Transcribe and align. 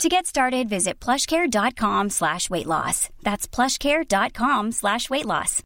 To 0.00 0.08
get 0.08 0.26
started, 0.26 0.68
visit 0.68 0.98
plushcare.com 0.98 2.10
slash 2.10 2.50
weight 2.50 2.66
loss. 2.66 3.08
That's 3.22 3.46
plushcare.com 3.46 4.72
slash 4.72 5.08
weight 5.10 5.26
loss. 5.26 5.62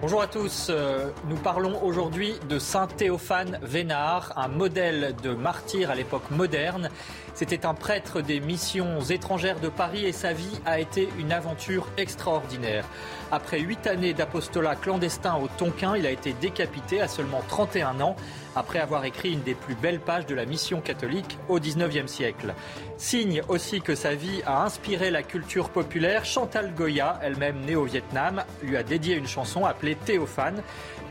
Bonjour 0.00 0.22
à 0.22 0.28
tous, 0.28 0.68
euh, 0.70 1.10
nous 1.28 1.36
parlons 1.36 1.82
aujourd'hui 1.82 2.34
de 2.48 2.60
Saint 2.60 2.86
Théophane 2.86 3.58
Vénard, 3.62 4.32
un 4.36 4.46
modèle 4.46 5.16
de 5.24 5.34
martyr 5.34 5.90
à 5.90 5.96
l'époque 5.96 6.30
moderne. 6.30 6.88
C'était 7.38 7.66
un 7.66 7.74
prêtre 7.74 8.20
des 8.20 8.40
missions 8.40 9.00
étrangères 9.00 9.60
de 9.60 9.68
Paris 9.68 10.04
et 10.04 10.10
sa 10.10 10.32
vie 10.32 10.58
a 10.66 10.80
été 10.80 11.08
une 11.20 11.30
aventure 11.30 11.86
extraordinaire. 11.96 12.84
Après 13.30 13.60
huit 13.60 13.86
années 13.86 14.12
d'apostolat 14.12 14.74
clandestin 14.74 15.36
au 15.36 15.46
Tonkin, 15.46 15.96
il 15.96 16.04
a 16.04 16.10
été 16.10 16.32
décapité 16.32 17.00
à 17.00 17.06
seulement 17.06 17.40
31 17.46 18.00
ans 18.00 18.16
après 18.56 18.80
avoir 18.80 19.04
écrit 19.04 19.34
une 19.34 19.42
des 19.42 19.54
plus 19.54 19.76
belles 19.76 20.00
pages 20.00 20.26
de 20.26 20.34
la 20.34 20.46
mission 20.46 20.80
catholique 20.80 21.38
au 21.48 21.60
XIXe 21.60 22.10
siècle. 22.10 22.54
Signe 22.96 23.42
aussi 23.46 23.80
que 23.82 23.94
sa 23.94 24.16
vie 24.16 24.42
a 24.44 24.64
inspiré 24.64 25.12
la 25.12 25.22
culture 25.22 25.68
populaire, 25.70 26.24
Chantal 26.24 26.74
Goya, 26.74 27.20
elle-même 27.22 27.60
née 27.60 27.76
au 27.76 27.84
Vietnam, 27.84 28.42
lui 28.64 28.76
a 28.76 28.82
dédié 28.82 29.14
une 29.14 29.28
chanson 29.28 29.64
appelée 29.64 29.94
Théophane. 29.94 30.60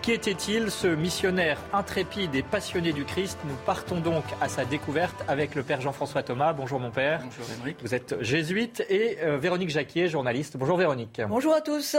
Qui 0.01 0.13
était-il, 0.13 0.71
ce 0.71 0.87
missionnaire 0.87 1.59
intrépide 1.73 2.33
et 2.33 2.41
passionné 2.41 2.93
du 2.93 3.03
Christ? 3.03 3.37
Nous 3.45 3.55
partons 3.65 3.99
donc 3.99 4.23
à 4.39 4.47
sa 4.47 4.63
découverte 4.63 5.15
avec 5.27 5.53
le 5.53 5.63
Père 5.63 5.81
Jean-François 5.81 6.23
Thomas. 6.23 6.53
Bonjour 6.53 6.79
mon 6.79 6.91
Père. 6.91 7.21
Bonjour 7.23 7.45
Émeric. 7.57 7.77
Vous 7.81 7.93
êtes 7.93 8.15
jésuite 8.21 8.85
et 8.89 9.17
euh, 9.21 9.37
Véronique 9.37 9.69
Jacquier, 9.69 10.07
journaliste. 10.07 10.55
Bonjour 10.55 10.77
Véronique. 10.77 11.21
Bonjour 11.27 11.53
à 11.53 11.61
tous. 11.61 11.97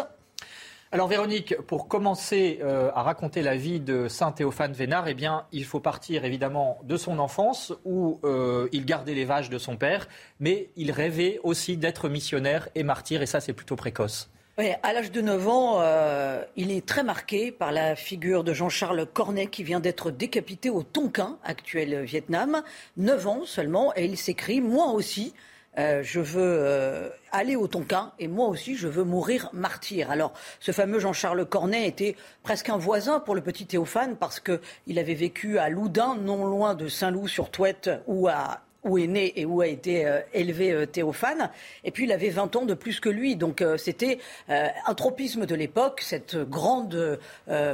Alors 0.91 1.07
Véronique, 1.07 1.55
pour 1.67 1.87
commencer 1.87 2.61
euh, 2.63 2.91
à 2.95 3.03
raconter 3.03 3.43
la 3.43 3.57
vie 3.57 3.79
de 3.79 4.09
Saint 4.09 4.33
Théophane 4.33 4.73
Vénard, 4.73 5.07
eh 5.07 5.13
bien, 5.13 5.45
il 5.53 5.67
faut 5.67 5.81
partir 5.81 6.25
évidemment 6.25 6.79
de 6.85 6.97
son 6.97 7.19
enfance 7.19 7.75
où 7.85 8.21
euh, 8.25 8.71
il 8.73 8.87
gardait 8.87 9.13
les 9.13 9.27
vaches 9.27 9.51
de 9.51 9.59
son 9.59 9.77
père, 9.77 10.09
mais 10.41 10.71
il 10.77 10.93
rêvait 10.93 11.41
aussi 11.43 11.77
d'être 11.77 12.09
missionnaire 12.09 12.71
et 12.75 12.85
martyr, 12.85 13.21
et 13.21 13.27
ça 13.27 13.41
c'est 13.41 13.53
plutôt 13.53 13.77
précoce. 13.77 14.31
À 14.83 14.93
l'âge 14.93 15.13
de 15.13 15.21
9 15.21 15.49
ans, 15.49 15.77
euh, 15.79 16.43
il 16.57 16.73
est 16.73 16.85
très 16.85 17.05
marqué 17.05 17.53
par 17.53 17.71
la 17.71 17.95
figure 17.95 18.43
de 18.43 18.53
Jean-Charles 18.53 19.07
Cornet 19.07 19.47
qui 19.47 19.63
vient 19.63 19.79
d'être 19.79 20.11
décapité 20.11 20.69
au 20.69 20.83
Tonkin, 20.83 21.39
actuel 21.45 22.03
Vietnam. 22.03 22.65
9 22.97 23.27
ans 23.29 23.45
seulement, 23.45 23.93
et 23.95 24.05
il 24.07 24.17
s'écrit 24.17 24.61
Moi 24.61 24.87
aussi, 24.87 25.33
euh, 25.79 26.03
je 26.03 26.19
veux 26.19 26.57
euh, 26.59 27.09
aller 27.31 27.55
au 27.55 27.69
Tonkin 27.69 28.13
et 28.19 28.27
moi 28.27 28.49
aussi 28.49 28.75
je 28.75 28.89
veux 28.89 29.05
mourir 29.05 29.49
martyr. 29.53 30.11
Alors 30.11 30.33
ce 30.59 30.73
fameux 30.73 30.99
Jean-Charles 30.99 31.47
Cornet 31.47 31.87
était 31.87 32.17
presque 32.43 32.69
un 32.69 32.79
voisin 32.79 33.21
pour 33.21 33.37
le 33.37 33.43
petit 33.43 33.65
Théophane 33.65 34.17
parce 34.17 34.41
qu'il 34.41 34.99
avait 34.99 35.15
vécu 35.15 35.59
à 35.59 35.69
Loudun, 35.69 36.17
non 36.17 36.47
loin 36.47 36.75
de 36.75 36.89
Saint-Loup-sur-Touette 36.89 37.91
ou 38.09 38.27
à 38.27 38.63
où 38.85 38.99
est 38.99 39.07
né 39.07 39.39
et 39.41 39.45
où 39.45 39.61
a 39.61 39.67
été 39.67 40.07
euh, 40.07 40.21
élevé 40.33 40.73
euh, 40.73 40.87
Théophane. 40.87 41.51
Et 41.85 41.91
puis 41.91 42.05
il 42.05 42.13
avait 42.13 42.29
20 42.29 42.57
ans 42.57 42.65
de 42.65 42.75
plus 42.75 43.01
que 43.01 43.09
lui. 43.09 43.37
Donc 43.37 43.61
euh, 43.61 43.77
c'était 43.77 44.19
un 44.49 44.95
tropisme 44.95 45.47
de 45.47 45.55
l'époque, 45.55 46.01
cette 46.03 46.37
grande 46.37 47.19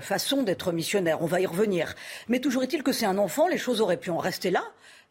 façon 0.00 0.42
d'être 0.42 0.72
missionnaire. 0.72 1.22
On 1.22 1.26
va 1.26 1.40
y 1.40 1.46
revenir. 1.46 1.94
Mais 2.28 2.40
toujours 2.40 2.62
est-il 2.62 2.82
que 2.82 2.92
c'est 2.92 3.06
un 3.06 3.18
enfant, 3.18 3.48
les 3.48 3.58
choses 3.58 3.80
auraient 3.80 3.96
pu 3.96 4.10
en 4.10 4.18
rester 4.18 4.50
là. 4.50 4.62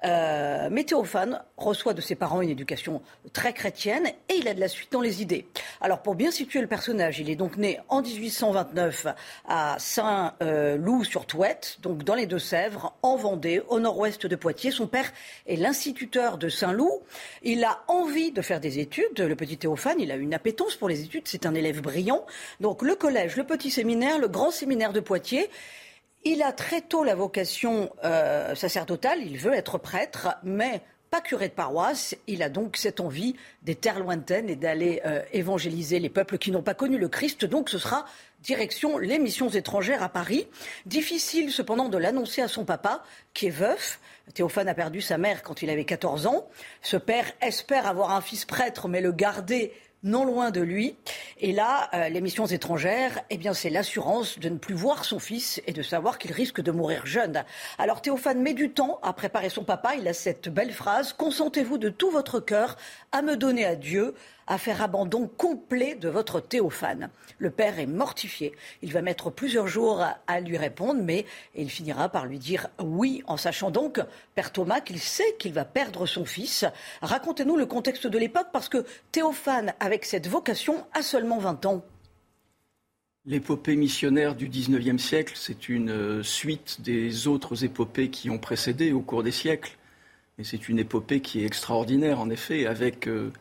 Euh, 0.06 0.68
mais 0.72 0.84
Théophane 0.84 1.42
reçoit 1.58 1.94
de 1.94 2.02
ses 2.02 2.16
parents 2.16 2.42
une 2.42 2.50
éducation 2.50 3.02
très 3.32 3.54
chrétienne 3.54 4.08
et 4.30 4.36
il 4.36 4.48
a 4.48 4.54
de 4.54 4.60
la 4.60 4.68
suite 4.68 4.92
dans 4.92 5.02
les 5.02 5.22
idées. 5.22 5.46
Alors 5.82 6.02
pour 6.02 6.16
bien 6.16 6.32
situer 6.32 6.60
le 6.62 6.68
personnage, 6.68 7.20
il 7.20 7.30
est 7.30 7.36
donc 7.36 7.58
né 7.58 7.80
en 7.88 8.02
1829 8.02 9.08
à 9.48 9.78
Saint-Loup-sur-Touette, 9.80 11.78
donc 11.82 12.04
dans 12.04 12.16
les 12.16 12.26
Deux-Sèvres, 12.26 12.94
en 13.02 13.16
Vendée, 13.16 13.62
au 13.70 13.80
nord-ouest 13.80 14.26
de 14.26 14.36
Poitiers. 14.36 14.72
Son 14.72 14.88
père 14.88 15.12
est 15.48 15.56
l'instituteur 15.56 16.38
de 16.38 16.50
Saint-Loup. 16.50 17.02
Il 17.42 17.64
a 17.64 17.84
envie 17.88 18.32
de 18.32 18.42
faire 18.42 18.60
des 18.60 18.80
études. 18.80 19.20
Le 19.20 19.36
petit 19.36 19.58
Théophane, 19.58 20.00
il 20.00 20.12
a 20.12 20.16
une 20.16 20.34
appétence 20.34 20.76
pour 20.76 20.90
les 20.90 21.04
études. 21.04 21.24
C'est 21.26 21.46
un 21.46 21.54
élève 21.54 21.82
brillant. 21.82 22.26
Donc 22.60 22.82
le 22.82 22.96
collège, 22.96 23.38
le 23.38 23.46
petit 23.46 23.72
séminaire, 23.72 24.20
le 24.20 24.28
grand 24.28 24.52
séminaire 24.52 24.92
de 24.92 25.00
Poitiers. 25.00 25.50
Il 26.26 26.42
a 26.42 26.54
très 26.54 26.82
tôt 26.82 27.04
la 27.04 27.16
vocation 27.16 27.90
euh, 28.06 28.56
sacerdotale, 28.56 29.22
il 29.22 29.38
veut 29.38 29.54
être 29.54 29.78
prêtre, 29.78 30.30
mais 30.44 30.82
pas 31.14 31.20
curé 31.22 31.50
de 31.50 31.54
paroisse. 31.54 32.16
Il 32.26 32.42
a 32.42 32.50
donc 32.50 32.78
cette 32.78 33.00
envie 33.00 33.36
des 33.62 33.76
terres 33.76 34.00
lointaines 34.00 34.50
et 34.50 34.56
d'aller 34.56 35.02
euh, 35.06 35.22
évangéliser 35.32 36.00
les 36.00 36.10
peuples 36.10 36.38
qui 36.38 36.50
n'ont 36.50 36.64
pas 36.64 36.74
connu 36.74 36.98
le 36.98 37.08
Christ. 37.08 37.46
Donc 37.46 37.70
ce 37.70 37.78
sera 37.78 38.06
direction 38.42 38.98
les 38.98 39.20
missions 39.20 39.50
étrangères 39.50 40.02
à 40.02 40.10
Paris. 40.10 40.48
Difficile 40.86 41.52
cependant 41.52 41.90
de 41.90 41.98
l'annoncer 41.98 42.42
à 42.42 42.48
son 42.48 42.66
papa, 42.66 43.04
qui 43.34 43.48
est 43.48 43.52
veuf. 43.52 44.00
Théophane 44.34 44.70
a 44.70 44.74
perdu 44.74 45.02
sa 45.02 45.18
mère 45.18 45.44
quand 45.44 45.62
il 45.62 45.70
avait 45.70 45.86
14 45.86 46.28
ans. 46.28 46.48
Ce 46.82 46.98
père 46.98 47.26
espère 47.42 47.88
avoir 47.88 48.12
un 48.12 48.22
fils 48.22 48.46
prêtre, 48.46 48.88
mais 48.88 49.02
le 49.02 49.12
garder 49.12 49.74
non 50.04 50.26
loin 50.26 50.52
de 50.52 50.62
lui. 50.62 50.96
Et 51.40 51.54
là, 51.54 51.90
euh, 51.94 52.10
les 52.10 52.22
missions 52.22 52.46
étrangères, 52.46 53.22
eh 53.30 53.38
bien, 53.38 53.54
c'est 53.54 53.70
l'assurance 53.70 54.38
de 54.38 54.50
ne 54.50 54.58
plus 54.58 54.76
voir 54.76 55.06
son 55.06 55.20
fils 55.20 55.62
et 55.66 55.72
de 55.72 55.82
savoir 55.82 56.18
qu'il 56.18 56.32
risque 56.34 56.62
de 56.62 56.72
mourir 56.72 57.06
jeune. 57.06 57.44
Alors 57.78 58.02
Théophane 58.02 58.42
met 58.42 58.54
du 58.54 58.72
temps 58.72 59.00
à 59.02 59.14
préparer 59.14 59.50
son 59.50 59.64
papa. 59.64 59.96
Il 59.96 60.08
a 60.08 60.14
cette 60.14 60.50
belle 60.50 60.74
phrase 60.74 61.14
Consentez-vous 61.14 61.78
de 61.78 61.90
tout 61.90 62.12
votre 62.12 62.40
cœur 62.40 62.78
à 63.12 63.22
me 63.22 63.38
donner 63.38 63.66
à 63.66 63.76
Dieu, 63.76 64.14
à 64.48 64.58
faire 64.58 64.82
abandon 64.82 65.28
complet 65.28 65.96
de 65.96 66.10
votre 66.10 66.40
Théophane. 66.40 67.10
Le 67.38 67.50
père 67.50 67.80
est 67.80 67.86
mortifié. 67.86 68.54
Il 68.82 68.92
va 68.94 69.02
mettre 69.02 69.30
plusieurs 69.30 69.68
jours 69.68 70.04
à, 70.28 70.40
lui 70.40 70.58
répondre, 70.58 71.02
mais 71.04 71.26
il 71.56 71.70
finira 71.70 72.10
par 72.10 72.26
lui 72.26 72.40
dire 72.40 72.68
oui, 72.80 73.24
en 73.28 73.38
sachant 73.38 73.72
donc, 73.72 74.00
Père 74.36 74.52
Thomas, 74.52 74.82
qu'il 74.82 75.00
sait 75.00 75.36
qu'il 75.40 75.54
va 75.54 75.66
perdre 75.66 76.06
son 76.06 76.26
fils. 76.26 76.66
Racontez-nous 77.02 77.58
le 77.58 77.66
contexte 77.66 78.08
de 78.08 78.18
l'époque, 78.18 78.48
parce 78.52 78.70
que 78.70 78.86
Théophane, 79.12 79.74
avec 79.80 80.06
cette 80.06 80.28
vocation, 80.28 80.86
a 80.94 81.02
seulement 81.02 81.40
20 81.40 81.66
ans. 81.66 81.84
L'épopée 83.26 83.78
missionnaire 83.78 84.36
du 84.36 84.50
XIXe 84.50 85.02
siècle, 85.02 85.34
c'est 85.38 85.70
une 85.70 85.92
euh, 85.92 86.24
suite 86.24 86.82
des 86.82 87.28
autres 87.28 87.64
épopées 87.64 88.10
qui 88.10 88.30
ont 88.30 88.38
précédé 88.38 88.92
au 88.92 89.00
cours 89.00 89.24
des 89.24 89.32
siècles. 89.32 89.78
Et 90.38 90.44
c'est 90.44 90.68
une 90.68 90.78
épopée 90.78 91.22
qui 91.22 91.42
est 91.42 91.46
extraordinaire, 91.46 92.20
en 92.20 92.30
effet, 92.30 92.66
avec 92.66 93.08
euh, 93.08 93.32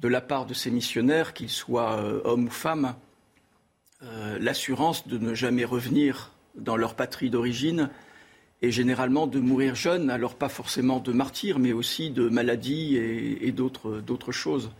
de 0.00 0.08
la 0.08 0.20
part 0.20 0.46
de 0.46 0.54
ces 0.54 0.70
missionnaires, 0.70 1.34
qu'ils 1.34 1.50
soient 1.50 2.00
euh, 2.02 2.20
hommes 2.24 2.46
ou 2.46 2.50
femmes, 2.50 2.94
euh, 4.02 4.38
l'assurance 4.40 5.06
de 5.06 5.18
ne 5.18 5.34
jamais 5.34 5.64
revenir 5.64 6.32
dans 6.54 6.76
leur 6.76 6.94
patrie 6.94 7.28
d'origine 7.28 7.90
et 8.62 8.72
généralement 8.72 9.26
de 9.26 9.38
mourir 9.40 9.74
jeunes, 9.74 10.10
alors 10.10 10.34
pas 10.34 10.48
forcément 10.48 11.00
de 11.00 11.12
martyrs, 11.12 11.58
mais 11.58 11.72
aussi 11.72 12.10
de 12.10 12.28
maladies 12.28 12.96
et, 12.96 13.52
d'autres, 13.52 14.32
choses. 14.32 14.70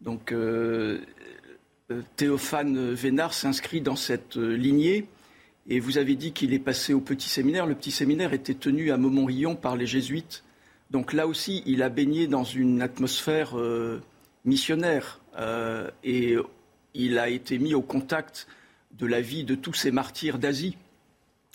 Donc 0.00 0.30
euh, 0.30 1.00
Théophane 2.16 2.92
Vénard 2.92 3.34
s'inscrit 3.34 3.80
dans 3.80 3.96
cette 3.96 4.36
lignée. 4.36 5.08
Et 5.68 5.80
vous 5.80 5.98
avez 5.98 6.14
dit 6.14 6.32
qu'il 6.32 6.52
est 6.52 6.60
passé 6.60 6.94
au 6.94 7.00
petit 7.00 7.28
séminaire. 7.28 7.66
Le 7.66 7.74
petit 7.74 7.90
séminaire 7.90 8.32
était 8.32 8.54
tenu 8.54 8.92
à 8.92 8.96
Montmorillon 8.96 9.56
par 9.56 9.76
les 9.76 9.86
jésuites. 9.86 10.44
Donc 10.90 11.12
là 11.12 11.26
aussi, 11.26 11.62
il 11.66 11.82
a 11.82 11.88
baigné 11.88 12.28
dans 12.28 12.44
une 12.44 12.82
atmosphère 12.82 13.56
missionnaire. 14.44 15.20
Euh, 15.38 15.90
et 16.04 16.36
il 16.94 17.18
a 17.18 17.28
été 17.28 17.58
mis 17.58 17.74
au 17.74 17.82
contact 17.82 18.46
de 18.92 19.06
la 19.06 19.20
vie 19.20 19.44
de 19.44 19.54
tous 19.54 19.74
ces 19.74 19.90
martyrs 19.90 20.38
d'Asie. 20.38 20.76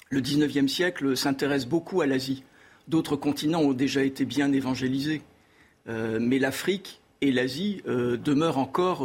Le 0.09 0.21
XIXe 0.21 0.71
siècle 0.71 1.15
s'intéresse 1.15 1.65
beaucoup 1.65 2.01
à 2.01 2.05
l'Asie. 2.05 2.43
D'autres 2.87 3.15
continents 3.15 3.61
ont 3.61 3.73
déjà 3.73 4.03
été 4.03 4.25
bien 4.25 4.51
évangélisés. 4.51 5.21
Euh, 5.87 6.19
mais 6.21 6.39
l'Afrique 6.39 7.01
et 7.21 7.31
l'Asie 7.31 7.81
euh, 7.87 8.17
demeurent 8.17 8.57
encore, 8.57 9.01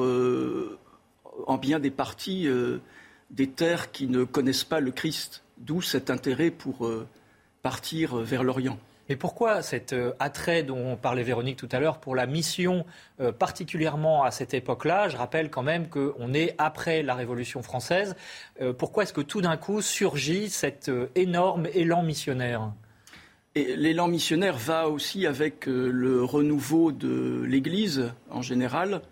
en 1.46 1.58
bien 1.58 1.78
des 1.78 1.90
parties, 1.90 2.48
des 3.30 3.46
terres 3.48 3.90
qui 3.90 4.06
ne 4.06 4.24
connaissent 4.24 4.64
pas 4.64 4.80
le 4.80 4.90
Christ. 4.90 5.42
D'où 5.58 5.80
cet 5.80 6.10
intérêt 6.10 6.50
pour 6.50 6.90
partir 7.62 8.16
vers 8.16 8.42
l'Orient. 8.42 8.78
Et 9.12 9.16
pourquoi 9.16 9.60
cet 9.60 9.92
euh, 9.92 10.12
attrait 10.20 10.62
dont 10.62 10.96
parlait 10.96 11.22
Véronique 11.22 11.58
tout 11.58 11.68
à 11.70 11.80
l'heure 11.80 12.00
pour 12.00 12.16
la 12.16 12.24
mission, 12.24 12.86
euh, 13.20 13.30
particulièrement 13.30 14.24
à 14.24 14.30
cette 14.30 14.54
époque-là? 14.54 15.10
Je 15.10 15.18
rappelle 15.18 15.50
quand 15.50 15.62
même 15.62 15.90
qu'on 15.90 16.32
est 16.32 16.54
après 16.56 17.02
la 17.02 17.14
Révolution 17.14 17.62
française. 17.62 18.16
Euh, 18.62 18.72
pourquoi 18.72 19.02
est-ce 19.02 19.12
que 19.12 19.20
tout 19.20 19.42
d'un 19.42 19.58
coup 19.58 19.82
surgit 19.82 20.48
cet 20.48 20.90
énorme 21.14 21.68
élan 21.74 22.02
missionnaire? 22.02 22.72
L'élan 23.54 24.08
missionnaire 24.08 24.56
va 24.56 24.88
aussi 24.88 25.26
avec 25.26 25.66
le 25.66 26.24
renouveau 26.24 26.90
de 26.90 27.42
l'Église 27.46 28.14
en 28.30 28.40
général. 28.40 29.02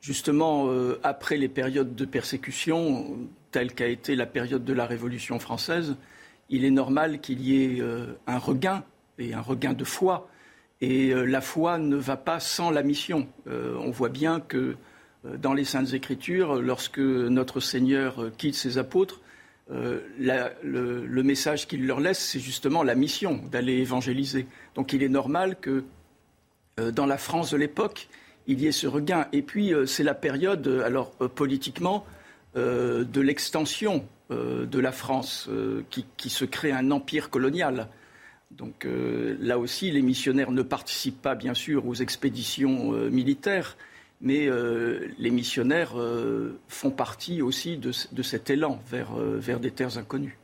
justement, 0.00 0.70
après 1.02 1.36
les 1.36 1.48
périodes 1.48 1.96
de 1.96 2.04
persécution, 2.04 3.18
telle 3.50 3.74
qu'a 3.74 3.88
été 3.88 4.14
la 4.14 4.26
période 4.26 4.64
de 4.64 4.72
la 4.72 4.86
Révolution 4.86 5.40
française, 5.40 5.96
il 6.48 6.64
est 6.64 6.70
normal 6.70 7.20
qu'il 7.20 7.40
y 7.40 7.64
ait 7.64 7.82
un 8.28 8.38
regain 8.38 8.84
et 9.18 9.34
un 9.34 9.40
regain 9.40 9.72
de 9.72 9.84
foi. 9.84 10.28
Et 10.80 11.12
la 11.12 11.40
foi 11.40 11.78
ne 11.78 11.96
va 11.96 12.16
pas 12.16 12.38
sans 12.38 12.70
la 12.70 12.84
mission. 12.84 13.26
on 13.46 13.90
voit 13.90 14.10
bien 14.10 14.38
que 14.38 14.76
dans 15.24 15.52
les 15.52 15.64
Saintes 15.64 15.92
Écritures, 15.92 16.62
lorsque 16.62 17.00
notre 17.00 17.58
Seigneur 17.58 18.30
quitte 18.38 18.54
ses 18.54 18.78
apôtres, 18.78 19.20
euh, 19.70 20.00
le, 20.62 21.22
message 21.22 21.66
qu'il 21.68 21.86
leur 21.86 22.00
laisse, 22.00 22.18
c'est 22.18 22.40
justement 22.40 22.82
la 22.82 22.94
mission 22.94 23.42
d'aller 23.50 23.74
évangéliser. 23.74 24.46
Donc 24.74 24.92
il 24.92 25.02
est 25.02 25.08
normal 25.08 25.56
que 25.60 25.84
euh, 26.80 26.90
dans 26.90 27.06
la 27.06 27.18
France 27.18 27.50
de 27.50 27.56
l'époque, 27.56 28.08
il 28.46 28.60
y 28.60 28.66
ait 28.66 28.72
ce 28.72 28.86
regain. 28.86 29.26
Et 29.32 29.42
puis 29.42 29.74
euh, 29.74 29.84
c'est 29.84 30.04
la 30.04 30.14
période, 30.14 30.66
alors 30.84 31.12
politiquement, 31.34 32.04
de 32.54 33.20
l'extension 33.20 34.04
de 34.30 34.78
la 34.80 34.90
France, 34.90 35.48
qui, 35.90 36.30
se 36.30 36.44
crée 36.44 36.72
un 36.72 36.90
empire 36.90 37.30
colonial. 37.30 37.86
Donc 38.50 38.86
là 38.86 39.58
aussi, 39.58 39.90
les 39.90 40.02
missionnaires 40.02 40.50
ne 40.50 40.62
participent 40.62 41.20
pas, 41.20 41.34
bien 41.34 41.54
sûr, 41.54 41.86
aux 41.86 41.94
expéditions 41.94 42.92
militaires, 43.10 43.76
mais 44.20 44.46
euh, 44.46 45.08
les 45.18 45.30
missionnaires 45.30 45.98
euh, 45.98 46.58
font 46.68 46.90
partie 46.90 47.42
aussi 47.42 47.76
de, 47.76 47.92
cet 48.22 48.50
élan 48.50 48.80
vers, 48.90 49.18
euh, 49.18 49.38
vers, 49.38 49.60
des 49.60 49.70
terres 49.70 49.98
inconnues. 49.98 50.38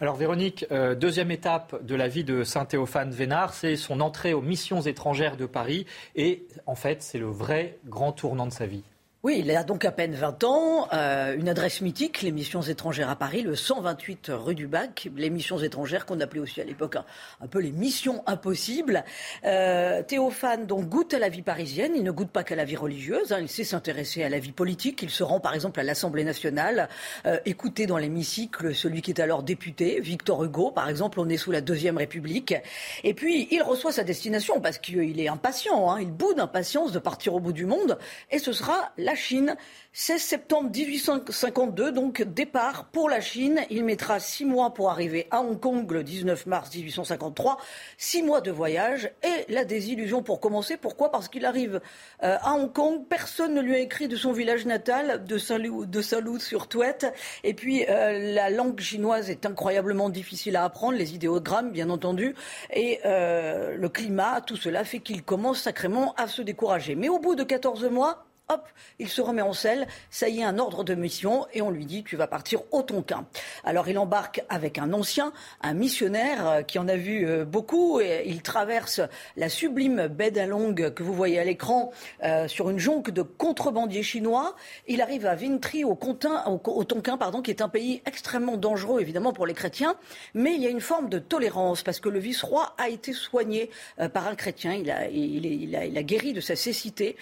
Alors 0.00 0.16
Véronique, 0.16 0.66
deuxième 1.00 1.30
étape 1.30 1.82
de 1.82 1.94
la 1.94 2.08
vie 2.08 2.24
de 2.24 2.44
Saint 2.44 2.66
Théophane 2.66 3.12
Vénard, 3.12 3.54
c'est 3.54 3.76
son 3.76 4.00
entrée 4.00 4.34
aux 4.34 4.42
missions 4.42 4.82
étrangères 4.82 5.38
de 5.38 5.46
Paris. 5.46 5.86
Et 6.14 6.46
en 6.66 6.74
fait, 6.74 7.02
c'est 7.02 7.18
le 7.18 7.30
vrai 7.30 7.78
grand 7.86 8.12
tournant 8.12 8.46
de 8.46 8.52
sa 8.52 8.66
vie. 8.66 8.82
Oui, 9.26 9.42
il 9.44 9.50
a 9.50 9.64
donc 9.64 9.84
à 9.84 9.90
peine 9.90 10.14
20 10.14 10.44
ans, 10.44 10.86
euh, 10.92 11.34
une 11.36 11.48
adresse 11.48 11.80
mythique, 11.80 12.22
les 12.22 12.30
missions 12.30 12.62
étrangères 12.62 13.10
à 13.10 13.16
Paris, 13.16 13.42
le 13.42 13.56
128 13.56 14.30
rue 14.32 14.54
du 14.54 14.68
Bac, 14.68 15.08
les 15.16 15.30
missions 15.30 15.58
étrangères 15.58 16.06
qu'on 16.06 16.20
appelait 16.20 16.38
aussi 16.38 16.60
à 16.60 16.64
l'époque 16.64 16.94
un, 16.94 17.46
peu 17.48 17.58
les 17.58 17.72
missions 17.72 18.22
impossibles. 18.28 19.02
Euh, 19.44 20.04
Théophane 20.04 20.66
donc 20.66 20.88
goûte 20.88 21.12
à 21.12 21.18
la 21.18 21.28
vie 21.28 21.42
parisienne, 21.42 21.94
il 21.96 22.04
ne 22.04 22.12
goûte 22.12 22.30
pas 22.30 22.44
qu'à 22.44 22.54
la 22.54 22.64
vie 22.64 22.76
religieuse, 22.76 23.32
hein. 23.32 23.38
il 23.40 23.48
sait 23.48 23.64
s'intéresser 23.64 24.22
à 24.22 24.28
la 24.28 24.38
vie 24.38 24.52
politique, 24.52 25.02
il 25.02 25.10
se 25.10 25.24
rend 25.24 25.40
par 25.40 25.54
exemple 25.54 25.80
à 25.80 25.82
l'Assemblée 25.82 26.22
nationale, 26.22 26.88
euh, 27.26 27.40
écouter 27.46 27.86
dans 27.86 27.98
l'hémicycle 27.98 28.76
celui 28.76 29.02
qui 29.02 29.10
est 29.10 29.20
alors 29.20 29.42
député, 29.42 29.98
Victor 30.00 30.44
Hugo 30.44 30.70
par 30.70 30.88
exemple, 30.88 31.18
on 31.18 31.28
est 31.28 31.36
sous 31.36 31.50
la 31.50 31.62
Deuxième 31.62 31.96
République, 31.96 32.54
et 33.02 33.12
puis 33.12 33.48
il 33.50 33.62
reçoit 33.62 33.90
sa 33.90 34.04
destination 34.04 34.60
parce 34.60 34.78
qu'il 34.78 35.18
est 35.18 35.28
impatient, 35.28 35.90
hein. 35.90 36.00
il 36.00 36.12
boude 36.12 36.36
d'impatience 36.36 36.92
de 36.92 37.00
partir 37.00 37.34
au 37.34 37.40
bout 37.40 37.52
du 37.52 37.66
monde, 37.66 37.98
et 38.30 38.38
ce 38.38 38.52
sera 38.52 38.92
la 38.96 39.15
Chine. 39.16 39.56
16 39.98 40.20
septembre 40.20 40.70
1852, 40.76 41.90
donc 41.90 42.20
départ 42.20 42.84
pour 42.92 43.08
la 43.08 43.22
Chine. 43.22 43.62
Il 43.70 43.82
mettra 43.82 44.20
six 44.20 44.44
mois 44.44 44.74
pour 44.74 44.90
arriver 44.90 45.26
à 45.30 45.40
Hong 45.40 45.58
Kong 45.58 45.90
le 45.90 46.04
19 46.04 46.44
mars 46.44 46.68
1853. 46.74 47.56
Six 47.96 48.22
mois 48.22 48.42
de 48.42 48.50
voyage 48.50 49.10
et 49.22 49.50
la 49.50 49.64
désillusion 49.64 50.22
pour 50.22 50.38
commencer. 50.38 50.76
Pourquoi? 50.76 51.10
Parce 51.10 51.28
qu'il 51.30 51.46
arrive 51.46 51.80
euh, 52.22 52.36
à 52.42 52.52
Hong 52.52 52.70
Kong. 52.70 53.06
Personne 53.08 53.54
ne 53.54 53.62
lui 53.62 53.74
a 53.74 53.78
écrit 53.78 54.06
de 54.06 54.16
son 54.16 54.32
village 54.32 54.66
natal, 54.66 55.24
de 55.24 55.38
Salut, 55.38 55.86
de 55.86 56.02
Salut 56.02 56.40
sur 56.40 56.68
Touette. 56.68 57.06
Et 57.42 57.54
puis 57.54 57.86
euh, 57.88 58.34
la 58.34 58.50
langue 58.50 58.78
chinoise 58.78 59.30
est 59.30 59.46
incroyablement 59.46 60.10
difficile 60.10 60.56
à 60.56 60.64
apprendre, 60.64 60.98
les 60.98 61.14
idéogrammes 61.14 61.70
bien 61.70 61.88
entendu. 61.88 62.34
Et 62.70 63.00
euh, 63.06 63.76
le 63.78 63.88
climat, 63.88 64.42
tout 64.42 64.56
cela 64.56 64.84
fait 64.84 64.98
qu'il 64.98 65.22
commence 65.22 65.62
sacrément 65.62 66.12
à 66.18 66.28
se 66.28 66.42
décourager. 66.42 66.94
Mais 66.96 67.08
au 67.08 67.18
bout 67.18 67.34
de 67.34 67.44
14 67.44 67.84
mois, 67.84 68.26
hop, 68.48 68.68
il 68.98 69.08
se 69.08 69.20
remet 69.20 69.42
en 69.42 69.52
selle, 69.52 69.86
ça 70.10 70.28
y 70.28 70.40
est, 70.40 70.44
un 70.44 70.58
ordre 70.58 70.84
de 70.84 70.94
mission, 70.94 71.46
et 71.52 71.62
on 71.62 71.70
lui 71.70 71.84
dit, 71.84 72.04
tu 72.04 72.16
vas 72.16 72.28
partir 72.28 72.60
au 72.70 72.82
Tonkin. 72.82 73.26
Alors 73.64 73.88
il 73.88 73.98
embarque 73.98 74.44
avec 74.48 74.78
un 74.78 74.92
ancien, 74.92 75.32
un 75.62 75.74
missionnaire 75.74 76.48
euh, 76.48 76.62
qui 76.62 76.78
en 76.78 76.86
a 76.86 76.94
vu 76.94 77.26
euh, 77.26 77.44
beaucoup, 77.44 78.00
et 78.00 78.22
il 78.26 78.42
traverse 78.42 79.00
la 79.36 79.48
sublime 79.48 80.06
baie 80.06 80.30
d'Along 80.30 80.92
que 80.94 81.02
vous 81.02 81.12
voyez 81.12 81.40
à 81.40 81.44
l'écran 81.44 81.90
euh, 82.22 82.46
sur 82.46 82.70
une 82.70 82.78
jonque 82.78 83.10
de 83.10 83.22
contrebandiers 83.22 84.04
chinois. 84.04 84.54
Il 84.86 85.00
arrive 85.00 85.26
à 85.26 85.34
Vintry, 85.34 85.84
au, 85.84 85.96
Tonkin, 85.96 87.16
pardon, 87.16 87.42
qui 87.42 87.50
est 87.50 87.62
un 87.62 87.68
pays 87.68 88.00
extrêmement 88.06 88.56
dangereux, 88.56 89.00
évidemment, 89.00 89.32
pour 89.32 89.46
les 89.46 89.54
chrétiens, 89.54 89.96
mais 90.34 90.54
il 90.54 90.62
y 90.62 90.66
a 90.66 90.70
une 90.70 90.80
forme 90.80 91.08
de 91.08 91.18
tolérance, 91.18 91.82
parce 91.82 91.98
que 91.98 92.08
le 92.08 92.20
vice-roi 92.20 92.74
a 92.78 92.88
été 92.88 93.12
soigné 93.12 93.70
par 94.12 94.28
un 94.28 94.34
chrétien, 94.34 94.74
il 94.74 94.90
a, 94.90 95.08
il, 95.08 95.74
a, 95.74 95.84
il 95.84 95.98
a, 95.98 96.02
guéri 96.02 96.32
de 96.32 96.40
sa 96.40 96.54
cécité, 96.54 97.16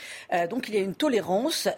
donc 0.51 0.69
il 0.69 0.75
y 0.75 0.79
a 0.79 0.81
une 0.81 0.95
tolérance 0.95 1.14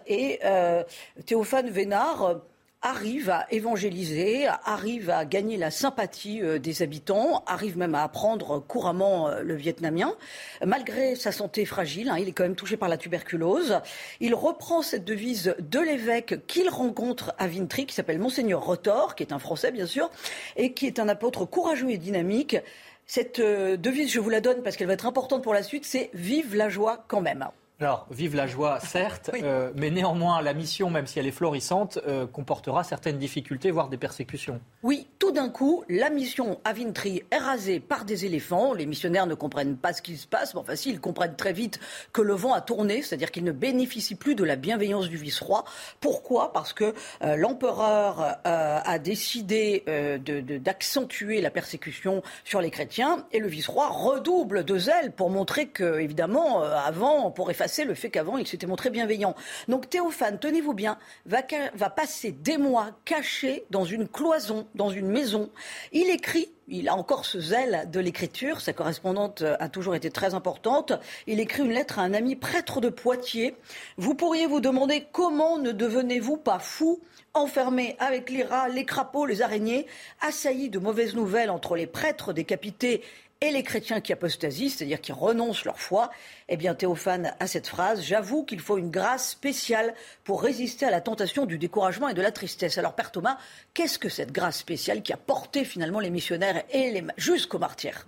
et 0.07 0.41
euh, 0.45 0.83
Théophane 1.27 1.69
Vénard 1.71 2.23
euh, 2.25 2.35
arrive 2.83 3.31
à 3.31 3.47
évangéliser, 3.51 4.47
arrive 4.65 5.11
à 5.11 5.25
gagner 5.25 5.57
la 5.57 5.71
sympathie 5.71 6.41
euh, 6.43 6.59
des 6.59 6.83
habitants, 6.83 7.43
arrive 7.47 7.77
même 7.77 7.95
à 7.95 8.03
apprendre 8.03 8.61
couramment 8.61 9.29
le 9.43 9.55
vietnamien. 9.55 10.15
Malgré 10.65 11.17
sa 11.17 11.33
santé 11.33 11.65
fragile, 11.65 12.09
hein, 12.09 12.17
il 12.19 12.29
est 12.29 12.33
quand 12.33 12.45
même 12.45 12.55
touché 12.55 12.77
par 12.77 12.89
la 12.89 12.97
tuberculose. 12.97 13.81
Il 14.21 14.35
reprend 14.35 14.83
cette 14.83 15.05
devise 15.05 15.55
de 15.59 15.81
l'évêque 15.81 16.47
qu'il 16.47 16.69
rencontre 16.69 17.35
à 17.39 17.49
Vintry, 17.49 17.87
qui 17.87 17.95
s'appelle 17.95 18.19
Monseigneur 18.19 18.65
Rotor, 18.65 19.15
qui 19.15 19.23
est 19.23 19.33
un 19.33 19.39
Français 19.39 19.71
bien 19.71 19.87
sûr, 19.87 20.11
et 20.57 20.73
qui 20.73 20.87
est 20.87 20.99
un 20.99 21.09
apôtre 21.09 21.45
courageux 21.45 21.91
et 21.91 21.99
dynamique. 21.99 22.57
Cette 23.07 23.41
devise, 23.41 24.13
je 24.13 24.21
vous 24.21 24.31
la 24.31 24.41
donne 24.41 24.63
parce 24.63 24.77
qu'elle 24.77 24.89
va 24.89 24.95
être 24.95 25.07
importante 25.07 25.43
pour 25.43 25.55
la 25.55 25.63
suite, 25.63 25.85
c'est 25.85 26.11
Vive 26.15 26.57
la 26.57 26.69
joie 26.69 27.05
quand 27.09 27.21
même. 27.21 27.47
Alors, 27.79 28.07
vive 28.11 28.35
la 28.35 28.47
joie, 28.47 28.81
certes, 28.81 29.31
euh, 29.43 29.71
mais 29.75 29.91
néanmoins, 29.91 30.41
la 30.41 30.55
mission, 30.55 30.89
même 30.89 31.07
si 31.07 31.19
elle 31.19 31.27
est 31.27 31.31
florissante, 31.31 31.99
euh, 32.07 32.27
comportera 32.27 32.85
certaines 32.85 33.19
difficultés, 33.19 33.71
voire 33.71 33.91
des 33.91 33.99
persécutions. 33.99 34.63
Oui, 34.83 35.09
tout 35.19 35.31
d'un 35.31 35.51
coup, 35.51 35.85
la 35.91 36.09
mission 36.09 36.59
à 36.65 36.73
Vintry 36.73 37.23
est 37.31 37.37
rasée 37.37 37.79
par 37.79 38.07
des 38.07 38.25
éléphants. 38.25 38.73
Les 38.73 38.87
missionnaires 38.87 39.27
ne 39.27 39.35
comprennent 39.35 39.77
pas 39.77 39.93
ce 39.93 40.01
qui 40.01 40.17
se 40.17 40.27
passe, 40.27 40.55
mais 40.55 40.61
enfin, 40.61 40.75
si, 40.75 40.89
ils 40.89 41.01
comprennent 41.01 41.37
très 41.37 41.53
vite 41.53 41.79
que 42.15 42.23
le 42.23 42.33
vent 42.33 42.55
a 42.55 42.63
tourné, 42.63 43.03
c'est-à-dire 43.03 43.31
qu'ils 43.31 43.45
ne 43.45 43.53
bénéficient 43.53 44.15
plus 44.15 44.35
de 44.35 44.45
la 44.45 44.57
bienveillance 44.57 45.11
du 45.11 45.19
vice-roi. 45.19 45.65
Pourquoi? 46.01 46.55
Parce 46.55 46.73
que 46.73 46.95
euh, 47.23 47.37
l'empereur 47.37 48.39
a 48.45 48.99
décidé 48.99 49.85
d'accentuer 50.65 51.41
la 51.41 51.51
persécution 51.51 52.23
sur 52.45 52.63
les 52.63 52.71
chrétiens, 52.71 53.27
et 53.33 53.39
le 53.39 53.49
vice-roi 53.49 53.89
redouble 53.89 54.65
de 54.65 54.79
zèle 54.79 55.13
pour 55.13 55.29
montrer 55.29 55.67
que, 55.67 55.99
évidemment, 55.99 56.63
avant, 56.63 57.31
pour 57.31 57.51
effacer 57.51 57.66
c'est 57.69 57.85
le 57.85 57.95
fait 57.95 58.11
qu'avant, 58.11 58.39
il 58.39 58.47
s'était 58.47 58.67
montré 58.67 58.91
bienveillant. 58.91 59.35
Donc 59.69 59.89
Théophane, 59.91 60.39
tenez-vous 60.39 60.75
bien, 60.75 60.99
va, 61.25 61.43
passer 61.91 62.33
des 62.33 62.59
mois 62.59 62.91
caché 63.05 63.65
dans 63.71 63.85
une 63.85 64.09
cloison, 64.09 64.67
dans 64.75 64.91
une 64.91 65.09
maison. 65.09 65.51
Il 65.93 66.11
écrit 66.11 66.51
il 66.69 66.89
a 66.89 66.97
encore 66.97 67.25
ce 67.25 67.41
zèle 67.41 67.89
de 67.93 68.01
l'écriture. 68.01 68.61
Sa 68.61 68.73
correspondante 68.73 69.43
a 69.43 69.69
toujours 69.69 69.95
été 69.95 70.11
très 70.11 70.35
importante. 70.35 70.93
Il 71.29 71.39
écrit 71.39 71.63
une 71.63 71.71
lettre 71.71 72.01
à 72.01 72.03
un 72.03 72.13
ami 72.13 72.35
prêtre 72.35 72.81
de 72.81 72.89
Poitiers. 72.89 73.55
Vous 73.99 74.15
pourriez 74.15 74.47
vous 74.47 74.59
demander 74.59 75.07
comment 75.13 75.59
ne 75.59 75.71
devenez-vous 75.71 76.37
pas 76.37 76.59
fou, 76.59 77.01
enfermé 77.35 77.95
avec 78.01 78.31
les 78.31 78.43
rats, 78.43 78.69
les 78.69 78.85
crapauds, 78.85 79.27
les 79.27 79.43
araignées, 79.43 79.87
assailli 80.21 80.69
de 80.69 80.81
mauvaises 80.81 81.15
nouvelles 81.15 81.51
entre 81.51 81.77
les 81.77 81.87
prêtres 81.87 82.33
décapités 82.33 83.03
et 83.43 83.51
les 83.51 83.63
chrétiens 83.63 84.01
qui 84.01 84.13
apostasient, 84.13 84.71
c'est-à-dire 84.71 85.01
qui 85.01 85.13
renoncent 85.13 85.65
leur 85.67 85.79
foi, 85.79 86.11
eh 86.49 86.57
bien 86.57 86.75
Théophane 86.75 87.35
a 87.39 87.47
cette 87.47 87.67
phrase 87.67 88.03
J'avoue 88.03 88.45
qu'il 88.45 88.61
faut 88.61 88.79
une 88.79 88.91
grâce 88.91 89.31
spéciale 89.31 89.95
pour 90.25 90.43
résister 90.43 90.87
à 90.87 90.91
la 90.91 91.03
tentation 91.03 91.45
du 91.45 91.59
découragement 91.59 92.09
et 92.09 92.15
de 92.15 92.23
la 92.23 92.33
tristesse. 92.33 92.79
Alors 92.79 92.95
Père 92.95 93.13
Thomas, 93.13 93.37
qu'est-ce 93.75 93.99
que 93.99 94.09
cette 94.09 94.33
grâce 94.33 94.59
spéciale 94.59 95.03
qui 95.03 95.13
a 95.13 95.19
porté 95.19 95.65
finalement 95.65 96.01
les 96.01 96.09
missionnaires 96.09 96.65
et 96.73 97.03
jusqu'aux 97.19 97.59
martyrs? 97.59 98.07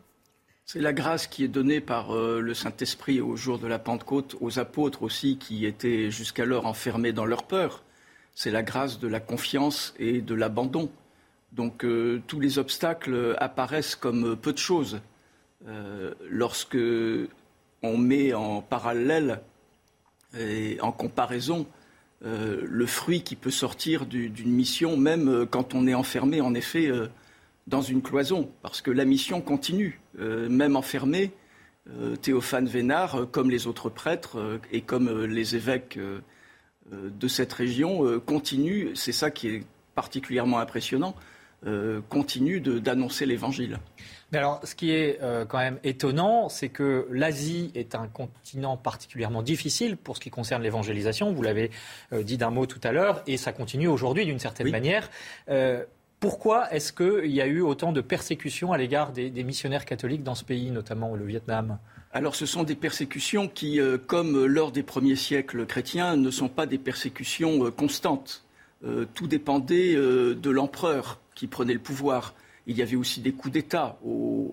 C'est 0.65 0.81
la 0.81 0.95
grâce 0.95 1.27
qui 1.27 1.45
est 1.45 1.49
donnée 1.49 1.81
par 1.81 2.15
euh, 2.15 2.41
le 2.41 2.55
Saint-Esprit 2.55 3.21
au 3.21 3.37
jour 3.37 3.59
de 3.59 3.67
la 3.67 3.79
Pentecôte, 3.79 4.37
aux 4.41 4.59
apôtres 4.59 5.03
aussi 5.03 5.37
qui 5.39 5.67
étaient 5.67 6.11
jusqu'alors 6.11 6.67
enfermés 6.67 7.13
dans 7.13 7.25
leur 7.27 7.45
peur. 7.45 7.83
C'est 8.35 8.51
la 8.51 8.63
grâce 8.63 8.99
de 8.99 9.09
la 9.09 9.21
confiance 9.21 9.95
et 9.99 10.21
de 10.21 10.35
l'abandon. 10.35 10.91
Donc 11.53 11.85
euh, 11.85 12.23
tous 12.27 12.41
les 12.41 12.59
obstacles 12.59 13.37
apparaissent 13.39 13.97
comme 13.97 14.37
peu 14.37 14.53
de 14.53 14.59
choses 14.59 15.01
euh, 15.67 16.15
lorsque 16.29 16.79
on 17.83 17.97
met 17.97 18.33
en 18.33 18.63
parallèle 18.63 19.41
et 20.39 20.79
en 20.81 20.93
comparaison 20.93 21.67
euh, 22.25 22.61
le 22.65 22.87
fruit 22.87 23.23
qui 23.23 23.35
peut 23.35 23.51
sortir 23.51 24.07
d'une 24.07 24.51
mission, 24.51 24.97
même 24.97 25.29
euh, 25.29 25.47
quand 25.47 25.75
on 25.75 25.87
est 25.87 25.95
enfermé, 25.95 26.41
en 26.41 26.55
effet, 26.55 26.91
dans 27.67 27.83
une 27.83 28.03
cloison, 28.03 28.51
parce 28.63 28.81
que 28.81 28.91
la 28.91 29.05
mission 29.05 29.41
continue, 29.41 30.01
même 30.17 30.77
enfermé. 30.77 31.33
Théophane 32.21 32.67
Vénard, 32.67 33.31
comme 33.31 33.51
les 33.51 33.67
autres 33.67 33.89
prêtres 33.89 34.61
et 34.73 34.83
comme 34.83 35.25
les 35.25 35.57
évêques 35.57 35.99
de 36.91 37.29
cette 37.29 37.53
région, 37.53 38.21
continue, 38.21 38.91
c'est 38.95 39.13
ça 39.13 39.31
qui 39.31 39.49
est 39.49 39.63
particulièrement 39.95 40.59
impressionnant, 40.59 41.15
continue 42.09 42.61
d'annoncer 42.61 43.27
l'Évangile. 43.27 43.79
Mais 44.31 44.39
alors, 44.39 44.61
ce 44.65 44.75
qui 44.75 44.93
est 44.93 45.19
quand 45.49 45.59
même 45.59 45.79
étonnant, 45.85 46.49
c'est 46.49 46.69
que 46.69 47.09
l'Asie 47.11 47.73
est 47.75 47.95
un 47.95 48.07
continent 48.07 48.77
particulièrement 48.77 49.43
difficile 49.43 49.97
pour 49.97 50.17
ce 50.17 50.21
qui 50.21 50.31
concerne 50.31 50.63
l'évangélisation. 50.63 51.33
Vous 51.33 51.43
l'avez 51.43 51.71
dit 52.13 52.37
d'un 52.37 52.51
mot 52.51 52.67
tout 52.67 52.81
à 52.85 52.93
l'heure, 52.93 53.23
et 53.27 53.37
ça 53.37 53.53
continue 53.53 53.89
aujourd'hui 53.89 54.25
d'une 54.25 54.39
certaine 54.39 54.71
manière. 54.71 55.11
Pourquoi 56.21 56.73
est-ce 56.73 56.93
qu'il 56.93 57.31
y 57.31 57.41
a 57.41 57.47
eu 57.47 57.61
autant 57.61 57.93
de 57.93 58.01
persécutions 58.01 58.73
à 58.73 58.79
l'égard 58.79 59.13
des, 59.13 59.31
missionnaires 59.45 59.85
catholiques 59.85 60.25
dans 60.25 60.35
ce 60.35 60.45
pays, 60.45 60.71
notamment 60.73 61.15
le 61.15 61.25
Vietnam? 61.25 61.79
Alors 62.13 62.35
ce 62.35 62.45
sont 62.45 62.65
des 62.65 62.75
persécutions 62.75 63.47
qui, 63.47 63.81
euh, 63.81 63.99
comme 63.99 64.47
lors 64.47 64.73
des 64.73 64.83
premiers 64.83 65.15
siècles 65.15 65.67
chrétiens, 65.67 66.17
ne 66.17 66.31
sont 66.31 66.49
pas 66.49 66.67
des 66.67 66.79
persécutions 66.79 67.67
euh, 67.67 67.71
constantes. 67.71 68.45
Euh, 68.85 69.07
tout 69.15 69.27
dépendait 69.27 69.95
de 69.95 70.51
l'empereur 70.51 71.21
qui 71.35 71.47
prenait 71.47 71.75
le 71.75 71.79
pouvoir. 71.79 72.35
Il 72.67 72.77
y 72.77 72.83
avait 72.83 72.97
aussi 72.97 73.21
des 73.21 73.33
coups 73.33 73.53
d'État 73.53 73.99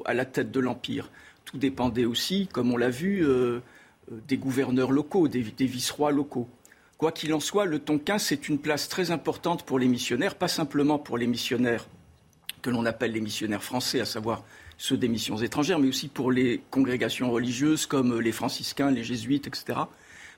à 0.05 0.13
la 0.13 0.25
tête 0.25 0.51
de 0.51 0.59
l'Empire. 0.59 1.09
Tout 1.43 1.57
dépendait 1.57 2.05
aussi, 2.05 2.47
comme 2.47 2.71
on 2.71 2.77
l'a 2.77 2.89
vu, 2.89 3.25
des 4.09 4.37
gouverneurs 4.37 4.91
locaux, 4.91 5.27
des, 5.27 5.41
des 5.41 5.65
vice-rois 5.65 6.11
locaux. 6.11 6.47
Quoi 6.97 7.11
qu'il 7.11 7.33
en 7.33 7.41
soit, 7.41 7.65
le 7.65 7.79
Tonkin, 7.79 8.17
c'est 8.17 8.47
une 8.47 8.57
place 8.57 8.87
très 8.87 9.11
importante 9.11 9.63
pour 9.63 9.79
les 9.79 9.87
missionnaires, 9.87 10.35
pas 10.35 10.47
simplement 10.47 10.97
pour 10.97 11.17
les 11.17 11.27
missionnaires 11.27 11.85
que 12.61 12.69
l'on 12.69 12.85
appelle 12.85 13.11
les 13.11 13.21
missionnaires 13.21 13.63
français, 13.63 13.99
à 13.99 14.05
savoir 14.05 14.43
ceux 14.77 14.97
des 14.97 15.07
missions 15.07 15.37
étrangères, 15.37 15.77
mais 15.77 15.89
aussi 15.89 16.07
pour 16.07 16.31
les 16.31 16.61
congrégations 16.71 17.31
religieuses 17.31 17.85
comme 17.85 18.19
les 18.19 18.31
franciscains, 18.31 18.91
les 18.91 19.03
jésuites, 19.03 19.45
etc. 19.47 19.79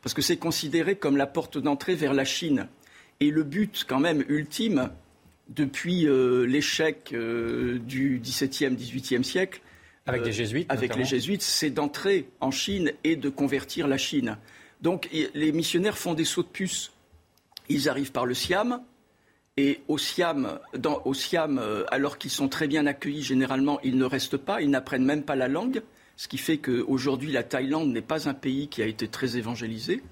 Parce 0.01 0.13
que 0.13 0.21
c'est 0.21 0.37
considéré 0.37 0.95
comme 0.95 1.15
la 1.15 1.27
porte 1.27 1.57
d'entrée 1.57 1.95
vers 1.95 2.13
la 2.13 2.25
Chine. 2.25 2.67
Et 3.19 3.31
le 3.31 3.43
but, 3.43 3.85
quand 3.87 3.99
même, 3.99 4.23
ultime, 4.27 4.89
depuis 5.49 6.07
euh, 6.07 6.45
l'échec 6.45 7.11
euh, 7.13 7.79
du 7.79 8.19
XVIIe, 8.21 8.75
XVIIIe 8.75 9.23
siècle, 9.23 9.61
avec, 10.05 10.25
les 10.25 10.31
jésuites, 10.31 10.71
avec 10.71 10.95
les 10.95 11.03
jésuites, 11.03 11.41
c'est 11.41 11.69
d'entrer 11.69 12.29
en 12.39 12.51
Chine 12.51 12.93
et 13.03 13.15
de 13.15 13.29
convertir 13.29 13.87
la 13.87 13.97
Chine. 13.97 14.37
Donc 14.81 15.09
les 15.11 15.51
missionnaires 15.51 15.97
font 15.97 16.13
des 16.13 16.23
sauts 16.23 16.43
de 16.43 16.47
puce. 16.47 16.93
Ils 17.67 17.89
arrivent 17.89 18.13
par 18.13 18.25
le 18.25 18.33
Siam, 18.33 18.81
et 19.57 19.81
au 19.87 19.97
Siam, 19.97 20.59
au 21.03 21.13
Siam 21.15 21.57
euh, 21.57 21.83
alors 21.89 22.19
qu'ils 22.19 22.31
sont 22.31 22.47
très 22.47 22.67
bien 22.67 22.85
accueillis, 22.85 23.23
généralement, 23.23 23.79
ils 23.83 23.97
ne 23.97 24.05
restent 24.05 24.37
pas, 24.37 24.61
ils 24.61 24.69
n'apprennent 24.69 25.03
même 25.03 25.23
pas 25.23 25.35
la 25.35 25.47
langue, 25.47 25.81
ce 26.15 26.27
qui 26.27 26.37
fait 26.37 26.59
qu'aujourd'hui, 26.59 27.31
la 27.31 27.43
Thaïlande 27.43 27.91
n'est 27.91 28.01
pas 28.01 28.29
un 28.29 28.35
pays 28.35 28.67
qui 28.67 28.83
a 28.83 28.85
été 28.85 29.07
très 29.07 29.37
évangélisé. 29.37 30.03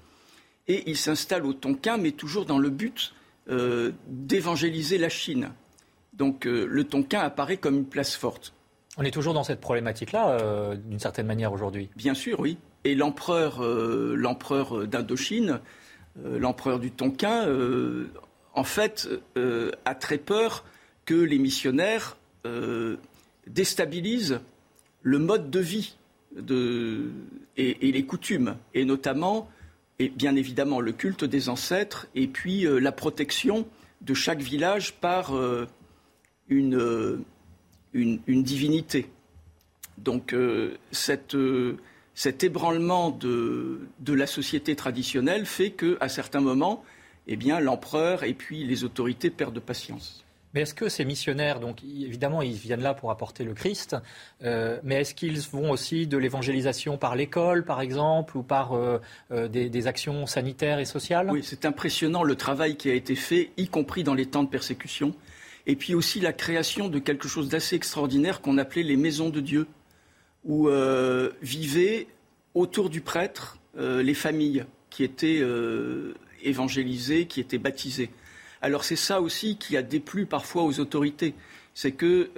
Et 0.68 0.90
ils 0.90 0.96
s'installent 0.96 1.46
au 1.46 1.52
Tonkin, 1.52 1.96
mais 1.96 2.12
toujours 2.12 2.44
dans 2.44 2.58
le 2.58 2.70
but 2.70 3.14
euh, 3.48 3.92
d'évangéliser 4.08 4.98
la 4.98 5.08
Chine. 5.08 5.50
Donc 6.12 6.46
euh, 6.46 6.66
le 6.68 6.84
Tonkin 6.84 7.20
apparaît 7.20 7.56
comme 7.56 7.76
une 7.76 7.86
place 7.86 8.14
forte. 8.16 8.52
On 8.98 9.02
est 9.02 9.10
toujours 9.10 9.34
dans 9.34 9.44
cette 9.44 9.60
problématique-là, 9.60 10.74
d'une 10.76 10.98
certaine 10.98 11.26
manière, 11.26 11.52
aujourd'hui? 11.52 11.90
Bien 11.96 12.14
sûr, 12.14 12.40
oui. 12.40 12.56
Et 12.86 12.94
l'empereur, 12.94 13.64
euh, 13.64 14.14
l'empereur 14.16 14.86
d'Indochine, 14.86 15.58
euh, 16.24 16.38
l'empereur 16.38 16.78
du 16.78 16.92
Tonkin, 16.92 17.48
euh, 17.48 18.06
en 18.54 18.62
fait, 18.62 19.08
a 19.84 19.94
très 19.96 20.18
peur 20.18 20.64
que 21.04 21.14
les 21.14 21.38
missionnaires 21.38 22.16
déstabilisent 23.48 24.40
le 25.02 25.18
mode 25.18 25.50
de 25.50 25.60
vie 25.60 25.96
et, 27.58 27.92
les 27.92 28.06
coutumes, 28.06 28.56
et 28.72 28.86
notamment, 28.86 29.50
et 29.98 30.08
bien 30.08 30.36
évidemment, 30.36 30.80
le 30.80 30.92
culte 30.92 31.24
des 31.24 31.48
ancêtres, 31.48 32.06
et 32.14 32.26
puis 32.26 32.66
la 32.68 32.92
protection 32.92 33.66
de 34.02 34.12
chaque 34.14 34.40
village 34.40 34.94
par 34.94 35.32
une, 36.48 37.24
une, 37.94 38.42
divinité. 38.42 39.08
Donc 39.96 40.34
cet 40.92 41.34
ébranlement 42.44 43.10
de, 43.10 43.88
la 44.06 44.26
société 44.26 44.76
traditionnelle 44.76 45.46
fait 45.46 45.70
qu'à 45.70 46.08
certains 46.08 46.40
moments, 46.40 46.84
eh 47.26 47.36
l'empereur 47.36 48.22
et 48.24 48.34
puis 48.34 48.64
les 48.64 48.84
autorités 48.84 49.30
perdent 49.30 49.54
de 49.54 49.60
patience. 49.60 50.25
Mais 50.54 50.62
est-ce 50.62 50.74
que 50.74 50.88
ces 50.88 51.04
missionnaires, 51.04 51.60
donc 51.60 51.82
évidemment, 51.82 52.40
ils 52.42 52.54
viennent 52.54 52.82
là 52.82 52.94
pour 52.94 53.10
apporter 53.10 53.44
le 53.44 53.52
Christ, 53.52 53.96
euh, 54.42 54.78
mais 54.82 55.02
est-ce 55.02 55.14
qu'ils 55.14 55.40
vont 55.40 55.70
aussi 55.70 56.06
de 56.06 56.16
l'évangélisation 56.16 56.96
par 56.96 57.14
l'école, 57.14 57.64
par 57.64 57.80
exemple, 57.80 58.38
ou 58.38 58.42
par 58.42 58.72
euh, 58.72 58.98
euh, 59.32 59.48
des, 59.48 59.68
des, 59.68 59.86
actions 59.86 60.26
sanitaires 60.26 60.78
et 60.78 60.84
sociales? 60.84 61.30
Oui, 61.30 61.42
c'est 61.42 61.64
impressionnant 61.64 62.22
le 62.22 62.36
travail 62.36 62.76
qui 62.76 62.90
a 62.90 62.94
été 62.94 63.16
fait, 63.16 63.50
y 63.56 63.68
compris 63.68 64.02
dans 64.02 64.14
les 64.14 64.26
temps 64.26 64.44
de 64.44 64.48
persécution, 64.48 65.14
et 65.66 65.76
puis 65.76 65.94
aussi 65.94 66.20
la 66.20 66.32
création 66.32 66.88
de 66.88 66.98
quelque 66.98 67.28
chose 67.28 67.48
d'assez 67.48 67.76
extraordinaire 67.76 68.40
qu'on 68.40 68.56
appelait 68.56 68.82
les 68.82 68.96
maisons 68.96 69.28
de 69.28 69.40
Dieu 69.40 69.66
où 70.44 70.70
vivaient 71.42 72.06
autour 72.54 72.88
du 72.88 73.00
prêtre 73.00 73.58
les 73.76 74.14
familles 74.14 74.64
qui 74.90 75.02
étaient 75.02 75.42
évangélisées, 76.44 77.26
qui 77.26 77.40
étaient 77.40 77.58
baptisées. 77.58 78.10
Alors 78.62 78.84
c'est 78.84 78.96
ça 78.96 79.20
aussi 79.20 79.56
qui 79.58 79.76
a 79.76 79.82
déplu 79.82 80.26
parfois 80.26 80.64
aux 80.64 80.80
autorités, 80.80 81.34
c'est 81.74 81.92
que 81.92 82.30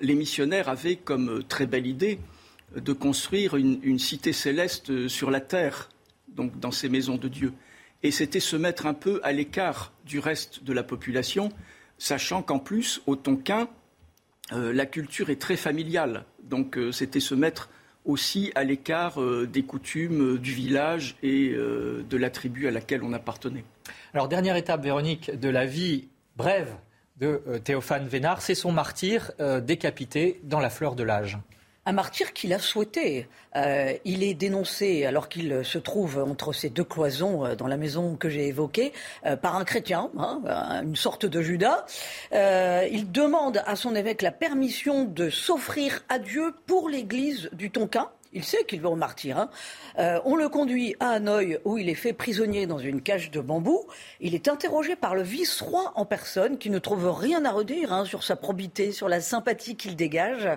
les 0.00 0.14
missionnaires 0.14 0.68
avaient 0.68 0.96
comme 0.96 1.44
très 1.44 1.66
belle 1.66 1.86
idée 1.86 2.18
de 2.74 2.92
construire 2.92 3.56
une, 3.56 3.98
cité 3.98 4.32
céleste 4.32 5.08
sur 5.08 5.30
la 5.30 5.40
terre, 5.40 5.90
donc 6.28 6.58
dans 6.58 6.70
ces 6.70 6.88
maisons 6.88 7.16
de 7.16 7.28
Dieu. 7.28 7.52
Et 8.02 8.10
c'était 8.10 8.40
se 8.40 8.56
mettre 8.56 8.86
un 8.86 8.94
peu 8.94 9.20
à 9.22 9.32
l'écart 9.32 9.92
du 10.06 10.18
reste 10.18 10.64
de 10.64 10.72
la 10.72 10.82
population, 10.82 11.50
sachant 11.98 12.42
qu'en 12.42 12.58
plus, 12.58 13.02
au 13.06 13.16
Tonkin, 13.16 13.68
euh, 14.52 14.72
la 14.72 14.86
culture 14.86 15.30
est 15.30 15.40
très 15.40 15.56
familiale. 15.56 16.24
Donc 16.42 16.76
euh, 16.78 16.92
c'était 16.92 17.20
se 17.20 17.34
mettre 17.34 17.68
aussi 18.04 18.50
à 18.54 18.64
l'écart 18.64 19.20
euh, 19.20 19.46
des 19.46 19.62
coutumes 19.62 20.38
du 20.38 20.52
village 20.52 21.16
et 21.22 21.50
de 21.50 22.16
la 22.16 22.30
tribu 22.30 22.66
à 22.66 22.70
laquelle 22.70 23.02
on 23.02 23.12
appartenait. 23.12 23.64
Alors 24.12 24.28
dernière 24.28 24.56
étape, 24.56 24.82
Véronique, 24.82 25.38
de 25.38 25.48
la 25.48 25.66
vie 25.66 26.08
brève 26.36 26.74
de 27.16 27.42
Théophane 27.62 28.08
Vénard, 28.08 28.40
c'est 28.40 28.54
son 28.54 28.72
martyr 28.72 29.30
décapité 29.62 30.40
dans 30.44 30.58
la 30.58 30.70
fleur 30.70 30.94
de 30.94 31.02
l'âge 31.02 31.38
un 31.86 31.92
martyr 31.92 32.32
qu'il 32.32 32.52
a 32.52 32.58
souhaité. 32.58 33.26
Euh, 33.56 33.94
il 34.04 34.22
est 34.22 34.34
dénoncé, 34.34 35.06
alors 35.06 35.28
qu'il 35.28 35.64
se 35.64 35.78
trouve 35.78 36.18
entre 36.18 36.52
ces 36.52 36.70
deux 36.70 36.84
cloisons 36.84 37.44
euh, 37.44 37.54
dans 37.54 37.66
la 37.66 37.76
maison 37.76 38.16
que 38.16 38.28
j'ai 38.28 38.46
évoquée, 38.46 38.92
euh, 39.26 39.36
par 39.36 39.56
un 39.56 39.64
chrétien, 39.64 40.10
hein, 40.18 40.40
une 40.84 40.96
sorte 40.96 41.26
de 41.26 41.42
Judas. 41.42 41.86
il 42.32 43.10
demande 43.10 43.62
à 43.66 43.76
son 43.76 43.94
évêque 43.94 44.22
la 44.22 44.30
permission 44.30 45.04
de 45.04 45.30
s'offrir 45.30 46.04
à 46.08 46.18
Dieu 46.18 46.54
pour 46.66 46.88
l'église 46.88 47.50
du 47.52 47.70
Tonkin. 47.70 48.08
Il 48.32 48.44
sait 48.44 48.62
qu'il 48.62 48.80
va 48.80 48.90
au 48.90 48.94
martyr. 48.94 49.38
Hein. 49.38 49.50
Euh, 49.98 50.20
on 50.24 50.36
le 50.36 50.48
conduit 50.48 50.94
à 51.00 51.10
Hanoï 51.10 51.58
où 51.64 51.78
il 51.78 51.88
est 51.88 51.96
fait 51.96 52.12
prisonnier 52.12 52.68
dans 52.68 52.78
une 52.78 53.02
cage 53.02 53.32
de 53.32 53.40
bambou. 53.40 53.84
Il 54.20 54.36
est 54.36 54.46
interrogé 54.46 54.94
par 54.94 55.16
le 55.16 55.22
vice-roi 55.22 55.92
en 55.96 56.04
personne 56.04 56.56
qui 56.56 56.70
ne 56.70 56.78
trouve 56.78 57.10
rien 57.10 57.44
à 57.44 57.50
redire 57.50 57.92
hein, 57.92 58.04
sur 58.04 58.22
sa 58.22 58.36
probité, 58.36 58.92
sur 58.92 59.08
la 59.08 59.20
sympathie 59.20 59.74
qu'il 59.74 59.96
dégage 59.96 60.48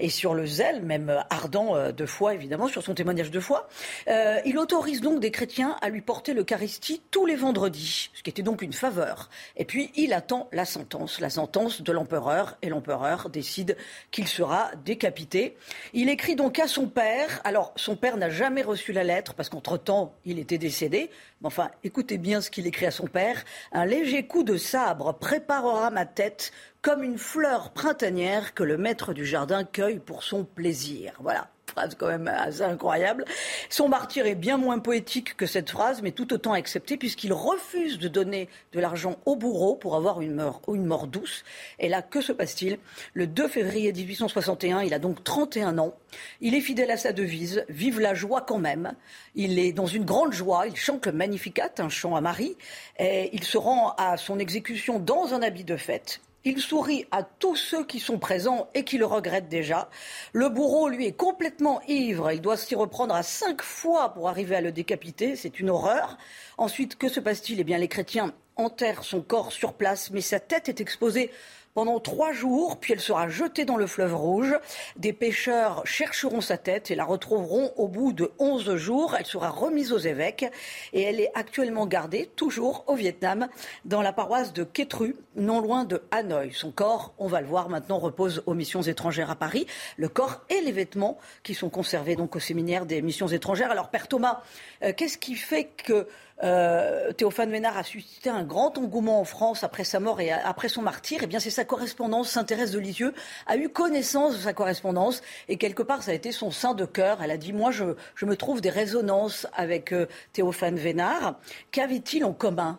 et 0.00 0.08
sur 0.08 0.32
le 0.32 0.46
zèle, 0.46 0.80
même 0.82 1.22
ardent 1.28 1.76
euh, 1.76 1.92
de 1.92 2.06
foi 2.06 2.32
évidemment, 2.32 2.66
sur 2.66 2.82
son 2.82 2.94
témoignage 2.94 3.30
de 3.30 3.40
foi. 3.40 3.68
Euh, 4.08 4.40
il 4.46 4.56
autorise 4.56 5.02
donc 5.02 5.20
des 5.20 5.30
chrétiens 5.30 5.76
à 5.82 5.90
lui 5.90 6.00
porter 6.00 6.32
l'Eucharistie 6.32 7.02
tous 7.10 7.26
les 7.26 7.36
vendredis, 7.36 8.08
ce 8.14 8.22
qui 8.22 8.30
était 8.30 8.42
donc 8.42 8.62
une 8.62 8.72
faveur. 8.72 9.28
Et 9.58 9.66
puis 9.66 9.90
il 9.96 10.14
attend 10.14 10.48
la 10.50 10.64
sentence, 10.64 11.20
la 11.20 11.28
sentence 11.28 11.82
de 11.82 11.92
l'empereur 11.92 12.56
et 12.62 12.70
l'empereur 12.70 13.28
décide 13.28 13.76
qu'il 14.10 14.26
sera 14.26 14.70
décapité. 14.86 15.58
Il 15.92 16.08
écrit 16.08 16.34
donc 16.34 16.58
à 16.58 16.66
son 16.66 16.86
père 16.86 17.17
alors, 17.44 17.72
son 17.76 17.96
père 17.96 18.16
n'a 18.16 18.30
jamais 18.30 18.62
reçu 18.62 18.92
la 18.92 19.04
lettre 19.04 19.34
parce 19.34 19.48
qu'entre-temps, 19.48 20.14
il 20.24 20.38
était 20.38 20.58
décédé. 20.58 21.10
Mais 21.40 21.46
enfin, 21.46 21.70
écoutez 21.84 22.18
bien 22.18 22.40
ce 22.40 22.50
qu'il 22.50 22.66
écrit 22.66 22.86
à 22.86 22.90
son 22.90 23.06
père. 23.06 23.44
Un 23.72 23.86
léger 23.86 24.26
coup 24.26 24.42
de 24.42 24.56
sabre 24.56 25.14
préparera 25.18 25.90
ma 25.90 26.06
tête 26.06 26.52
comme 26.82 27.02
une 27.02 27.18
fleur 27.18 27.70
printanière 27.72 28.54
que 28.54 28.62
le 28.62 28.78
maître 28.78 29.12
du 29.12 29.24
jardin 29.24 29.64
cueille 29.64 29.98
pour 29.98 30.22
son 30.22 30.44
plaisir. 30.44 31.14
Voilà 31.20 31.48
phrase 31.78 31.94
quand 31.96 32.08
même 32.08 32.28
assez 32.28 32.62
incroyable. 32.62 33.24
Son 33.70 33.88
martyr 33.88 34.26
est 34.26 34.34
bien 34.34 34.56
moins 34.56 34.80
poétique 34.80 35.36
que 35.36 35.46
cette 35.46 35.70
phrase, 35.70 36.02
mais 36.02 36.10
tout 36.10 36.32
autant 36.32 36.52
accepté 36.52 36.96
puisqu'il 36.96 37.32
refuse 37.32 37.98
de 37.98 38.08
donner 38.08 38.48
de 38.72 38.80
l'argent 38.80 39.16
au 39.26 39.36
bourreau 39.36 39.76
pour 39.76 39.94
avoir 39.94 40.20
une 40.20 40.34
mort, 40.34 40.60
une 40.72 40.86
mort 40.86 41.06
douce. 41.06 41.44
Et 41.78 41.88
là, 41.88 42.02
que 42.02 42.20
se 42.20 42.32
passe-t-il? 42.32 42.78
Le 43.14 43.26
2 43.28 43.46
février 43.46 43.92
1861, 43.92 44.82
il 44.82 44.92
a 44.92 44.98
donc 44.98 45.22
31 45.22 45.78
ans. 45.78 45.94
Il 46.40 46.54
est 46.54 46.60
fidèle 46.60 46.90
à 46.90 46.96
sa 46.96 47.12
devise, 47.12 47.64
vive 47.68 48.00
la 48.00 48.14
joie 48.14 48.40
quand 48.40 48.58
même. 48.58 48.94
Il 49.36 49.58
est 49.58 49.72
dans 49.72 49.86
une 49.86 50.04
grande 50.04 50.32
joie, 50.32 50.66
il 50.66 50.74
chante 50.74 51.06
le 51.06 51.12
Magnificat, 51.12 51.70
un 51.78 51.88
chant 51.88 52.16
à 52.16 52.20
Marie, 52.20 52.56
et 52.98 53.30
il 53.32 53.44
se 53.44 53.58
rend 53.58 53.94
à 53.98 54.16
son 54.16 54.38
exécution 54.38 54.98
dans 54.98 55.32
un 55.32 55.42
habit 55.42 55.64
de 55.64 55.76
fête. 55.76 56.20
Il 56.44 56.60
sourit 56.60 57.04
à 57.10 57.24
tous 57.24 57.56
ceux 57.56 57.84
qui 57.84 57.98
sont 57.98 58.18
présents 58.18 58.68
et 58.74 58.84
qui 58.84 58.96
le 58.96 59.06
regrettent 59.06 59.48
déjà. 59.48 59.90
Le 60.32 60.48
bourreau, 60.48 60.88
lui, 60.88 61.06
est 61.06 61.16
complètement 61.16 61.82
ivre. 61.88 62.30
Il 62.30 62.40
doit 62.40 62.56
s'y 62.56 62.74
reprendre 62.74 63.14
à 63.14 63.24
cinq 63.24 63.60
fois 63.60 64.14
pour 64.14 64.28
arriver 64.28 64.54
à 64.54 64.60
le 64.60 64.70
décapiter. 64.70 65.34
C'est 65.34 65.58
une 65.58 65.68
horreur. 65.68 66.16
Ensuite, 66.56 66.96
que 66.96 67.08
se 67.08 67.20
passe-t-il? 67.20 67.58
Eh 67.58 67.64
bien, 67.64 67.78
les 67.78 67.88
chrétiens 67.88 68.32
enterre 68.56 69.04
son 69.04 69.20
corps 69.20 69.52
sur 69.52 69.74
place, 69.74 70.10
mais 70.10 70.20
sa 70.20 70.40
tête 70.40 70.68
est 70.68 70.80
exposée 70.80 71.30
pendant 71.78 72.00
trois 72.00 72.32
jours, 72.32 72.80
puis 72.80 72.92
elle 72.92 73.00
sera 73.00 73.28
jetée 73.28 73.64
dans 73.64 73.76
le 73.76 73.86
fleuve 73.86 74.12
Rouge. 74.12 74.58
Des 74.96 75.12
pêcheurs 75.12 75.86
chercheront 75.86 76.40
sa 76.40 76.58
tête 76.58 76.90
et 76.90 76.96
la 76.96 77.04
retrouveront 77.04 77.72
au 77.76 77.86
bout 77.86 78.12
de 78.12 78.32
11 78.40 78.74
jours. 78.74 79.14
Elle 79.16 79.26
sera 79.26 79.50
remise 79.50 79.92
aux 79.92 79.98
évêques 79.98 80.44
et 80.92 81.02
elle 81.02 81.20
est 81.20 81.30
actuellement 81.36 81.86
gardée, 81.86 82.32
toujours 82.34 82.82
au 82.88 82.96
Vietnam, 82.96 83.46
dans 83.84 84.02
la 84.02 84.12
paroisse 84.12 84.52
de 84.52 84.64
Quetru, 84.64 85.14
non 85.36 85.60
loin 85.60 85.84
de 85.84 86.02
Hanoï. 86.10 86.50
Son 86.52 86.72
corps, 86.72 87.14
on 87.16 87.28
va 87.28 87.40
le 87.40 87.46
voir 87.46 87.68
maintenant, 87.68 88.00
repose 88.00 88.42
aux 88.46 88.54
missions 88.54 88.82
étrangères 88.82 89.30
à 89.30 89.36
Paris. 89.36 89.68
Le 89.98 90.08
corps 90.08 90.40
et 90.50 90.60
les 90.62 90.72
vêtements 90.72 91.16
qui 91.44 91.54
sont 91.54 91.70
conservés 91.70 92.16
donc 92.16 92.34
au 92.34 92.40
séminaire 92.40 92.86
des 92.86 93.02
missions 93.02 93.28
étrangères. 93.28 93.70
Alors, 93.70 93.90
Père 93.90 94.08
Thomas, 94.08 94.42
euh, 94.82 94.92
qu'est-ce 94.96 95.16
qui 95.16 95.36
fait 95.36 95.66
que 95.66 96.08
euh, 96.44 97.12
Théophane 97.12 97.50
Vénard 97.50 97.76
a 97.76 97.82
suscité 97.82 98.30
un 98.30 98.44
grand 98.44 98.78
engouement 98.78 99.20
en 99.20 99.24
France 99.24 99.64
après 99.64 99.84
sa 99.84 99.98
mort 99.98 100.20
et 100.20 100.30
après 100.30 100.68
son 100.68 100.82
martyr. 100.82 101.20
Eh 101.22 101.26
bien, 101.26 101.40
c'est 101.40 101.50
sa 101.50 101.64
correspondance. 101.68 102.30
S'intéresse 102.30 102.72
de 102.72 102.80
Lisieux 102.80 103.14
a 103.46 103.56
eu 103.56 103.68
connaissance 103.68 104.34
de 104.34 104.40
sa 104.40 104.52
correspondance 104.52 105.22
et 105.48 105.56
quelque 105.56 105.82
part, 105.82 106.02
ça 106.02 106.10
a 106.10 106.14
été 106.14 106.32
son 106.32 106.50
sein 106.50 106.74
de 106.74 106.84
cœur. 106.84 107.22
Elle 107.22 107.30
a 107.30 107.36
dit 107.36 107.52
Moi, 107.52 107.70
je, 107.70 107.84
me 108.26 108.36
trouve 108.36 108.60
des 108.60 108.70
résonances 108.70 109.46
avec 109.54 109.92
euh, 109.92 110.06
Théophane 110.32 110.76
Vénard. 110.76 111.38
Qu'avait-il 111.70 112.24
en 112.24 112.32
commun? 112.32 112.78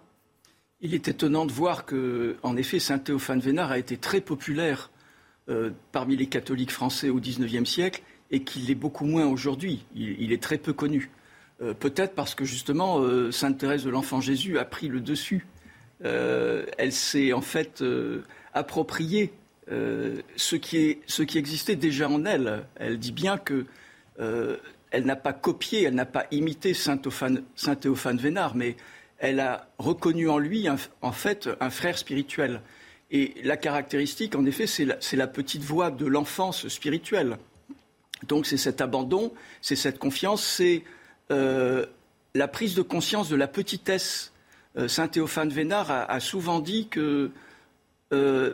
Il 0.82 0.94
est 0.94 1.08
étonnant 1.08 1.46
de 1.46 1.52
voir 1.52 1.86
que, 1.86 2.38
en 2.44 2.56
effet, 2.58 2.80
Saint 2.80 3.00
Théophane 3.00 3.40
Vénard 3.40 3.72
a 3.72 3.78
été 3.78 3.98
très 3.98 4.22
populaire 4.22 4.92
euh, 5.50 5.72
parmi 5.92 6.16
les 6.16 6.28
catholiques 6.28 6.72
français 6.72 7.10
au 7.10 7.20
XIXe 7.20 7.70
siècle 7.70 8.02
et 8.32 8.44
qu'il 8.44 8.68
l'est 8.68 8.76
beaucoup 8.76 9.06
moins 9.06 9.26
aujourd'hui. 9.26 9.86
il 9.96 10.32
est 10.32 10.42
très 10.42 10.58
peu 10.58 10.74
connu. 10.74 11.10
Euh, 11.62 11.74
peut-être 11.74 12.14
parce 12.14 12.36
que 12.36 12.46
justement, 12.46 13.02
Sainte 13.32 13.58
Thérèse 13.58 13.84
de 13.84 13.90
l'Enfant 13.90 14.22
Jésus 14.22 14.58
a 14.60 14.66
pris 14.66 14.88
le 14.88 15.02
dessus. 15.02 15.48
Elle 16.02 16.94
s'est 16.94 17.34
en 17.34 17.42
fait 17.42 17.84
appropriée 18.60 19.34
ce 19.68 20.56
qui, 20.56 20.98
ce, 21.06 21.22
qui 21.24 21.38
existait 21.38 21.76
déjà 21.76 22.10
en 22.10 22.26
elle. 22.26 22.66
Elle 22.76 22.98
dit 22.98 23.12
bien 23.12 23.38
que 23.38 23.66
elle 24.92 25.06
n'a 25.06 25.16
pas 25.16 25.34
copié, 25.34 25.84
elle 25.84 25.96
n'a 25.96 26.06
pas 26.06 26.26
imité 26.32 26.74
Saint 26.74 26.98
Théophane, 26.98 28.18
Vénard, 28.18 28.56
mais 28.56 28.76
elle 29.20 29.40
a 29.40 29.68
reconnu 29.78 30.30
en 30.30 30.38
lui, 30.38 30.68
en 30.70 31.12
fait, 31.12 31.50
un 31.60 31.70
frère 31.70 31.98
spirituel. 31.98 32.62
Et 33.12 33.36
la 33.44 33.58
caractéristique, 33.58 34.36
en 34.36 34.46
effet, 34.46 34.68
c'est 34.68 35.16
la, 35.16 35.28
petite 35.28 35.64
voix 35.64 35.92
de 35.92 36.06
l'enfance 36.06 36.68
spirituelle. 36.68 37.38
Donc 38.28 38.46
c'est 38.46 38.58
cet 38.58 38.82
abandon, 38.82 39.32
c'est 39.62 39.78
cette 39.78 39.98
confiance, 39.98 40.44
c'est 40.44 40.84
euh, 41.32 41.86
la 42.36 42.48
prise 42.48 42.76
de 42.76 42.82
conscience 42.82 43.30
de 43.30 43.36
la 43.36 43.48
petitesse. 43.48 44.34
Euh, 44.78 44.88
Saint 44.88 45.08
Théophane 45.08 45.50
Vénard 45.50 45.90
a, 45.90 46.20
souvent 46.20 46.60
dit 46.60 46.90
qu'il 46.92 47.32
euh, 48.14 48.54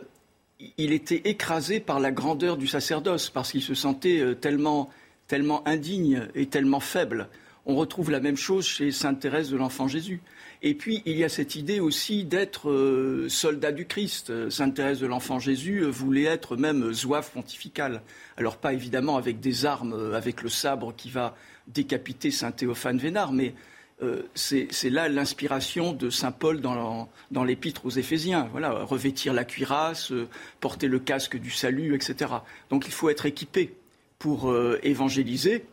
était 0.78 1.22
écrasé 1.24 1.80
par 1.80 2.00
la 2.00 2.10
grandeur 2.10 2.56
du 2.56 2.66
sacerdoce, 2.66 3.30
parce 3.30 3.52
qu'il 3.52 3.62
se 3.62 3.74
sentait 3.74 4.22
tellement, 4.40 4.90
tellement 5.28 5.66
indigne 5.68 6.28
et 6.34 6.46
tellement 6.46 6.80
faible. 6.80 7.28
On 7.66 7.74
retrouve 7.74 8.10
la 8.10 8.20
même 8.20 8.36
chose 8.36 8.64
chez 8.64 8.92
Sainte 8.92 9.20
Thérèse 9.20 9.50
de 9.50 9.56
l'Enfant 9.56 9.88
Jésus. 9.88 10.20
Et 10.62 10.74
puis, 10.74 11.02
il 11.04 11.16
y 11.18 11.24
a 11.24 11.28
cette 11.28 11.56
idée 11.56 11.80
aussi 11.80 12.24
d'être 12.24 13.26
soldat 13.28 13.72
du 13.72 13.86
Christ. 13.86 14.48
Sainte 14.50 14.74
Thérèse 14.74 15.00
de 15.00 15.06
l'Enfant 15.06 15.38
Jésus 15.38 15.82
voulait 15.82 16.24
être 16.24 16.56
même 16.56 16.92
zouave 16.92 17.30
pontificale. 17.32 18.02
Alors, 18.36 18.56
pas 18.56 18.72
évidemment 18.72 19.16
avec 19.16 19.40
des 19.40 19.66
armes, 19.66 20.14
avec 20.14 20.42
le 20.42 20.48
sabre 20.48 20.94
qui 20.96 21.10
va 21.10 21.34
décapiter 21.66 22.30
Saint 22.30 22.52
Théophane 22.52 22.98
Vénard, 22.98 23.32
mais 23.32 23.54
euh, 24.02 24.22
c'est 24.34 24.90
là 24.90 25.08
l'inspiration 25.08 25.94
de 25.94 26.10
Saint 26.10 26.32
Paul 26.32 26.60
dans, 26.60 27.08
l'épître 27.44 27.86
aux 27.86 27.90
Éphésiens. 27.90 28.48
Voilà, 28.52 28.70
revêtir 28.70 29.32
la 29.32 29.44
cuirasse, 29.44 30.12
euh, 30.12 30.28
porter 30.60 30.86
le 30.86 30.98
casque 30.98 31.38
du 31.38 31.50
salut, 31.50 31.94
etc. 31.94 32.30
Donc 32.68 32.86
il 32.86 32.92
faut 32.92 33.08
être 33.08 33.24
équipé 33.24 33.74
pour 34.18 34.50
euh, 34.50 34.78
évangéliser, 34.82 35.64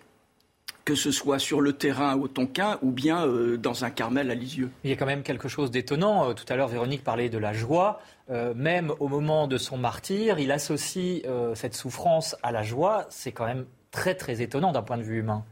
que 0.85 0.95
ce 0.95 1.11
soit 1.11 1.37
sur 1.37 1.59
le 1.59 1.73
terrain 1.73 2.15
au 2.15 2.29
Tonkin 2.29 2.79
ou 2.81 2.91
bien 2.91 3.27
dans 3.57 3.83
un 3.83 3.89
Carmel 3.89 4.31
à 4.31 4.35
Lisieux. 4.35 4.69
Il 4.83 4.89
y 4.89 4.93
a 4.93 4.95
quand 4.95 5.05
même 5.05 5.23
quelque 5.23 5.47
chose 5.47 5.71
d'étonnant. 5.71 6.33
Tout 6.33 6.45
à 6.47 6.55
l'heure, 6.55 6.67
Véronique 6.67 7.03
parlait 7.03 7.29
de 7.29 7.37
la 7.37 7.53
joie. 7.53 8.01
même 8.29 8.91
au 8.99 9.07
moment 9.07 9.47
de 9.47 9.57
son 9.57 9.77
martyr, 9.77 10.39
il 10.39 10.51
associe 10.51 11.23
cette 11.55 11.73
souffrance 11.73 12.35
à 12.43 12.51
la 12.51 12.63
joie. 12.63 13.05
C'est 13.09 13.31
quand 13.31 13.45
même 13.45 13.65
très 13.91 14.13
très 14.13 14.41
étonnant 14.41 14.73
d'un 14.73 14.81
point 14.81 14.97
de 14.97 15.03
vue 15.03 15.19
humain. 15.19 15.45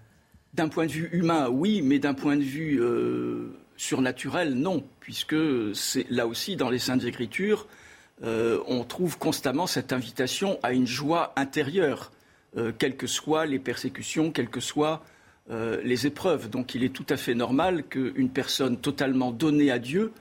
D'un 0.54 0.68
point 0.68 0.86
de 0.86 0.92
vue 0.92 1.10
humain, 1.14 1.48
oui, 1.48 1.82
mais 1.82 1.98
d'un 1.98 2.14
point 2.14 2.36
de 2.36 2.44
vue 2.44 2.82
euh, 2.82 3.54
surnaturel, 3.78 4.54
non, 4.54 4.84
puisque 5.00 5.36
c'est 5.74 6.06
là 6.10 6.28
aussi 6.28 6.58
dans 6.58 6.70
les 6.70 6.80
Saintes 6.80 7.06
Écritures, 7.06 7.68
euh, 8.24 8.60
on 8.68 8.84
trouve 8.84 9.18
constamment 9.18 9.66
cette 9.66 9.94
invitation 9.94 10.60
à 10.62 10.74
une 10.74 10.88
joie 10.88 11.32
intérieure, 11.38 12.12
euh, 12.58 12.74
quelles 12.78 12.98
que 12.98 13.08
soient 13.08 13.46
les 13.46 13.60
persécutions, 13.60 14.32
quelles 14.32 14.50
que 14.50 14.60
soient 14.60 15.04
les 15.84 16.08
épreuves. 16.08 16.50
Donc 16.50 16.76
il 16.76 16.84
est 16.86 16.94
tout 16.94 17.06
à 17.10 17.18
fait 17.18 17.34
normal 17.36 17.84
qu'une 17.84 18.30
personne 18.30 18.78
totalement 18.78 19.32
donnée 19.32 19.70
à 19.70 19.80
Dieu, 19.80 20.14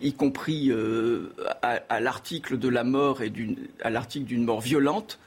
y 0.00 0.14
compris 0.14 0.72
à, 1.60 2.00
l'article 2.00 2.58
de 2.58 2.68
la 2.68 2.82
mort 2.82 3.20
et 3.20 3.30
à 3.82 3.90
l'article 3.90 4.24
d'une 4.24 4.44
mort 4.44 4.62
violente, 4.62 5.18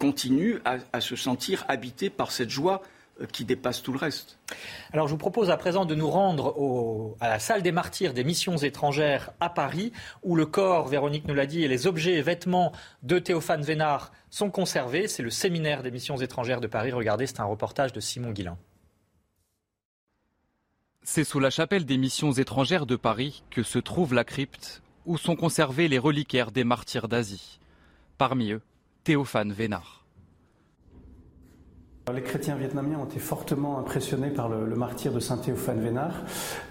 continue 0.00 0.58
à 0.64 1.00
se 1.00 1.14
sentir 1.14 1.64
habitée 1.68 2.10
par 2.10 2.32
cette 2.32 2.50
joie 2.50 2.82
qui 3.32 3.44
dépasse 3.44 3.82
tout 3.82 3.92
le 3.92 3.98
reste. 3.98 4.38
Alors 4.92 5.06
je 5.06 5.12
vous 5.12 5.18
propose 5.18 5.50
à 5.50 5.56
présent 5.56 5.84
de 5.84 5.94
nous 5.94 6.10
rendre 6.10 7.16
à 7.20 7.28
la 7.28 7.38
salle 7.38 7.62
des 7.62 7.72
martyrs 7.72 8.12
des 8.12 8.24
missions 8.24 8.56
étrangères 8.56 9.30
à 9.40 9.48
Paris, 9.48 9.92
où 10.22 10.36
le 10.36 10.46
corps, 10.46 10.88
Véronique 10.88 11.26
nous 11.26 11.34
l'a 11.34 11.46
dit, 11.46 11.62
et 11.62 11.68
les 11.68 11.86
objets 11.86 12.14
et 12.14 12.22
vêtements 12.22 12.72
de 13.02 13.18
Théophane 13.18 13.62
Vénard 13.62 14.12
sont 14.30 14.50
conservés. 14.50 15.08
C'est 15.08 15.22
le 15.22 15.30
séminaire 15.30 15.82
des 15.82 15.90
missions 15.90 16.16
étrangères 16.16 16.60
de 16.60 16.66
Paris. 16.66 16.92
Regardez, 16.92 17.26
c'est 17.26 17.40
un 17.40 17.44
reportage 17.44 17.92
de 17.92 18.00
Simon 18.00 18.30
Guillain. 18.30 18.58
C'est 21.02 21.24
sous 21.24 21.40
la 21.40 21.50
chapelle 21.50 21.86
des 21.86 21.98
missions 21.98 22.32
étrangères 22.32 22.86
de 22.86 22.96
Paris 22.96 23.44
que 23.50 23.62
se 23.62 23.78
trouve 23.78 24.12
la 24.12 24.24
crypte 24.24 24.82
où 25.06 25.16
sont 25.16 25.36
conservés 25.36 25.88
les 25.88 25.98
reliquaires 25.98 26.50
des 26.50 26.64
martyrs 26.64 27.08
d'Asie. 27.08 27.60
Parmi 28.18 28.50
eux, 28.52 28.62
Théophane 29.04 29.52
Vénard. 29.52 30.05
Les 32.14 32.22
chrétiens 32.22 32.54
vietnamiens 32.54 33.00
ont 33.00 33.04
été 33.04 33.18
fortement 33.18 33.80
impressionnés 33.80 34.30
par 34.30 34.48
le, 34.48 34.76
martyr 34.76 35.12
de 35.12 35.18
Saint 35.18 35.38
Théophane 35.38 35.80
Vénard, 35.80 36.14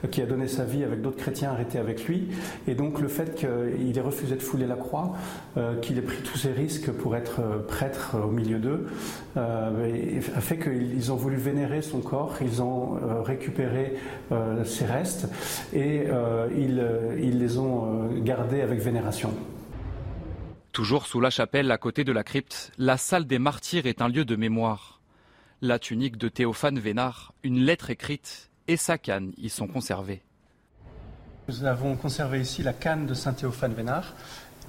euh, 0.05 0.07
qui 0.07 0.21
a 0.21 0.25
donné 0.25 0.47
sa 0.47 0.63
vie 0.63 0.81
avec 0.81 1.01
d'autres 1.01 1.17
chrétiens 1.17 1.51
arrêtés 1.51 1.77
avec 1.77 2.05
lui. 2.05 2.29
Et 2.69 2.73
donc 2.73 3.01
le 3.01 3.09
fait 3.09 3.35
qu'il 3.35 3.97
ait 3.97 4.01
refusé 4.01 4.37
de 4.37 4.41
fouler 4.41 4.65
la 4.65 4.77
croix, 4.77 5.13
euh, 5.57 5.77
qu'il 5.81 5.97
ait 5.97 6.01
pris 6.01 6.23
tous 6.23 6.37
ces 6.37 6.53
risques 6.53 6.89
pour 6.89 7.17
être 7.17 7.41
euh, 7.41 7.57
prêtre 7.57 8.15
au 8.15 8.31
milieu 8.31 8.59
d'eux, 8.59 8.87
a 9.35 10.39
fait 10.39 10.57
qu'ils 10.57 11.11
ont 11.11 11.17
voulu 11.17 11.35
vénérer 11.35 11.81
son 11.81 11.99
corps, 11.99 12.35
ils 12.39 12.61
ont 12.61 12.97
récupéré 13.23 13.97
ses 14.63 14.85
restes 14.85 15.27
et 15.73 16.05
ils, 16.55 16.87
ils 17.19 17.37
les 17.37 17.57
ont 17.57 18.07
gardés 18.21 18.61
avec 18.61 18.79
vénération. 18.79 19.33
Toujours 20.71 21.05
sous 21.05 21.19
la 21.19 21.29
chapelle, 21.29 21.69
à 21.71 21.77
côté 21.77 22.05
de 22.05 22.13
la 22.13 22.23
crypte, 22.23 22.71
la 22.77 22.95
salle 22.95 23.25
des 23.25 23.39
martyrs 23.39 23.87
est 23.87 24.01
un 24.01 24.07
lieu 24.07 24.23
de 24.23 24.37
mémoire. 24.37 24.94
La 25.61 25.79
tunique 25.79 26.17
de 26.17 26.27
Théophane 26.27 26.79
Vénard, 26.79 27.33
une 27.43 27.59
lettre 27.59 27.89
écrite 27.89 28.49
et 28.67 28.75
sa 28.75 28.97
canne 28.97 29.31
y 29.37 29.49
sont 29.49 29.67
conservées. 29.67 30.21
Nous 31.47 31.63
avons 31.63 31.95
conservé 31.95 32.41
ici 32.41 32.61
la 32.61 32.73
canne 32.73 33.05
de 33.05 33.13
Saint 33.13 33.33
Théophane 33.33 33.73
Vénard, 33.73 34.13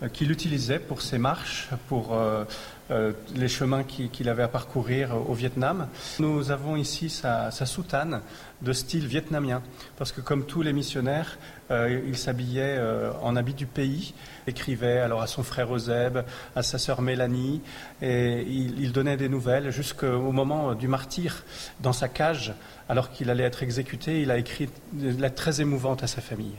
euh, 0.03 0.09
qu'il 0.09 0.31
utilisait 0.31 0.79
pour 0.79 1.03
ses 1.03 1.18
marches, 1.18 1.70
pour 1.88 2.14
euh, 2.14 2.44
euh, 2.90 3.12
les 3.35 3.49
chemins 3.49 3.85
qu'il 3.85 4.29
avait 4.29 4.42
à 4.42 4.49
parcourir 4.49 5.16
au 5.29 5.35
Vietnam. 5.35 5.88
Nous 6.18 6.51
avons 6.51 6.77
ici 6.77 7.11
sa, 7.11 7.51
soutane 7.51 8.20
de 8.62 8.72
style 8.72 9.07
vietnamien, 9.07 9.62
parce 9.96 10.12
que 10.12 10.20
comme 10.20 10.46
tous 10.46 10.62
les 10.62 10.72
missionnaires, 10.72 11.38
il 11.70 12.16
s'habillait 12.16 12.81
en 13.20 13.37
habit 13.37 13.55
du 13.55 13.66
pays, 13.66 14.14
écrivait 14.46 14.99
alors 15.01 15.20
à 15.20 15.27
son 15.27 15.42
frère 15.42 15.75
Eusèbe, 15.75 16.25
à 16.55 16.62
sa 16.62 16.79
sœur 16.79 17.03
Mélanie, 17.03 17.61
et 18.01 18.42
il, 18.42 18.81
il 18.81 18.92
donnait 18.92 19.16
des 19.16 19.29
nouvelles 19.29 19.70
jusqu'au 19.70 20.33
moment 20.33 20.75
du 20.75 20.88
martyr 20.88 21.44
dans 21.81 21.92
sa 21.92 22.09
cage, 22.09 22.55
alors 22.88 23.11
qu'il 23.11 23.31
allait 23.31 23.44
être 23.44 23.62
exécuté, 23.62 24.22
il 24.22 24.31
a 24.31 24.38
écrit 24.38 24.68
des 24.92 25.12
lettres 25.12 25.35
très 25.35 25.61
émouvantes 25.61 26.03
à 26.03 26.07
sa 26.07 26.20
famille. 26.20 26.57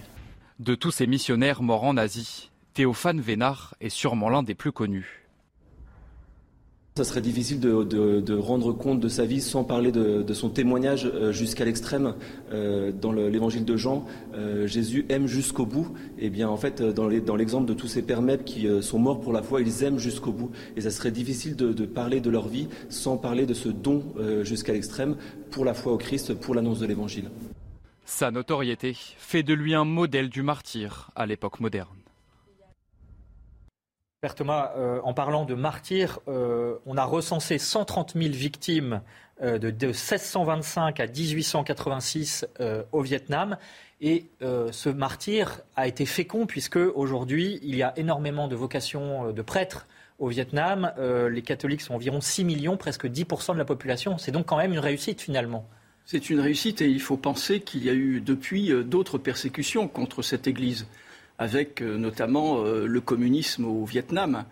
De 0.59 0.73
tous 0.73 0.91
ces 0.91 1.05
missionnaires 1.05 1.61
morts 1.61 1.83
en 1.83 1.97
Asie, 1.97 2.49
Théophane 2.73 3.21
Vénard 3.21 3.75
est 3.79 3.89
sûrement 3.89 4.29
l'un 4.29 4.41
des 4.43 4.55
plus 4.55 4.71
connus. 4.71 5.26
Ça 6.97 7.03
serait 7.03 7.21
difficile 7.21 7.59
de, 7.59 8.33
rendre 8.33 8.73
compte 8.73 8.99
de 8.99 9.07
sa 9.07 9.23
vie 9.23 9.39
sans 9.39 9.63
parler 9.63 9.91
de, 9.91 10.33
son 10.33 10.49
témoignage 10.49 11.05
euh, 11.05 11.31
jusqu'à 11.31 11.63
l'extrême. 11.63 12.15
Euh, 12.51 12.91
dans 12.91 13.11
l'évangile 13.11 13.65
de 13.65 13.77
Jean, 13.77 14.07
euh, 14.33 14.65
Jésus 14.65 15.05
aime 15.09 15.27
jusqu'au 15.27 15.67
bout. 15.67 15.89
Et 16.17 16.25
eh 16.25 16.29
bien, 16.31 16.49
en 16.49 16.57
fait, 16.57 16.81
dans 16.81 17.07
l'exemple 17.07 17.67
de 17.67 17.75
tous 17.75 17.87
ces 17.87 18.01
pères 18.01 18.23
qui 18.43 18.67
sont 18.81 18.97
morts 18.97 19.21
pour 19.21 19.31
la 19.31 19.43
foi, 19.43 19.61
ils 19.61 19.83
aiment 19.83 19.99
jusqu'au 19.99 20.31
bout. 20.31 20.49
Et 20.75 20.81
ça 20.81 20.89
serait 20.89 21.11
difficile 21.11 21.55
de, 21.55 21.85
parler 21.85 22.19
de 22.19 22.31
leur 22.31 22.47
vie 22.47 22.67
sans 22.89 23.15
parler 23.15 23.45
de 23.45 23.53
ce 23.53 23.69
don 23.69 24.03
jusqu'à 24.41 24.73
l'extrême 24.73 25.17
pour 25.51 25.65
la 25.65 25.75
foi 25.75 25.93
au 25.93 25.97
Christ, 25.97 26.33
pour 26.33 26.55
l'annonce 26.55 26.79
de 26.79 26.87
l'évangile. 26.87 27.29
Sa 28.05 28.31
notoriété 28.31 28.97
fait 29.19 29.43
de 29.43 29.53
lui 29.53 29.75
un 29.75 29.85
modèle 29.85 30.29
du 30.29 30.41
martyr 30.41 31.11
à 31.15 31.27
l'époque 31.27 31.59
moderne. 31.59 32.06
Père 34.19 34.33
Thomas, 34.33 34.71
euh, 34.75 34.99
en 35.03 35.13
parlant 35.13 35.45
de 35.45 35.53
martyrs, 35.53 36.19
euh, 36.27 36.77
on 36.87 36.97
a 36.97 37.03
recensé 37.03 37.59
130 37.59 38.13
000 38.15 38.33
victimes 38.33 39.01
euh, 39.43 39.59
de, 39.59 39.69
1625 39.69 40.99
à 40.99 41.05
1886 41.05 42.47
au 42.91 43.01
Vietnam. 43.01 43.57
Et 44.01 44.25
ce 44.39 44.89
martyr 44.89 45.61
a 45.75 45.87
été 45.87 46.05
fécond 46.05 46.45
puisque 46.45 46.77
aujourd'hui, 46.77 47.59
il 47.63 47.75
y 47.75 47.83
a 47.83 47.93
énormément 47.97 48.47
de 48.47 48.55
vocations 48.55 49.31
de 49.31 49.41
prêtres 49.41 49.87
au 50.19 50.27
Vietnam. 50.27 50.93
les 51.31 51.41
catholiques 51.41 51.81
sont 51.81 51.95
environ 51.95 52.21
6 52.21 52.43
millions, 52.43 52.77
presque 52.77 53.07
10% 53.07 53.53
de 53.53 53.57
la 53.57 53.65
population. 53.65 54.19
C'est 54.19 54.31
donc 54.31 54.45
quand 54.45 54.57
même 54.57 54.71
une 54.71 54.79
réussite 54.79 55.19
finalement. 55.19 55.67
C'est 56.05 56.29
une 56.29 56.39
réussite 56.39 56.81
et 56.81 56.87
il 56.87 57.01
faut 57.01 57.17
penser 57.17 57.59
qu'il 57.59 57.83
y 57.83 57.89
a 57.89 57.93
eu 57.93 58.21
depuis 58.21 58.71
d'autres 58.83 59.17
persécutions 59.17 59.87
contre 59.87 60.21
cette 60.21 60.45
Église 60.45 60.85
avec 61.37 61.81
euh, 61.81 61.97
notamment 61.97 62.63
euh, 62.63 62.87
le 62.87 63.01
communisme 63.01 63.65
au 63.65 63.83
Vietnam. 63.85 64.45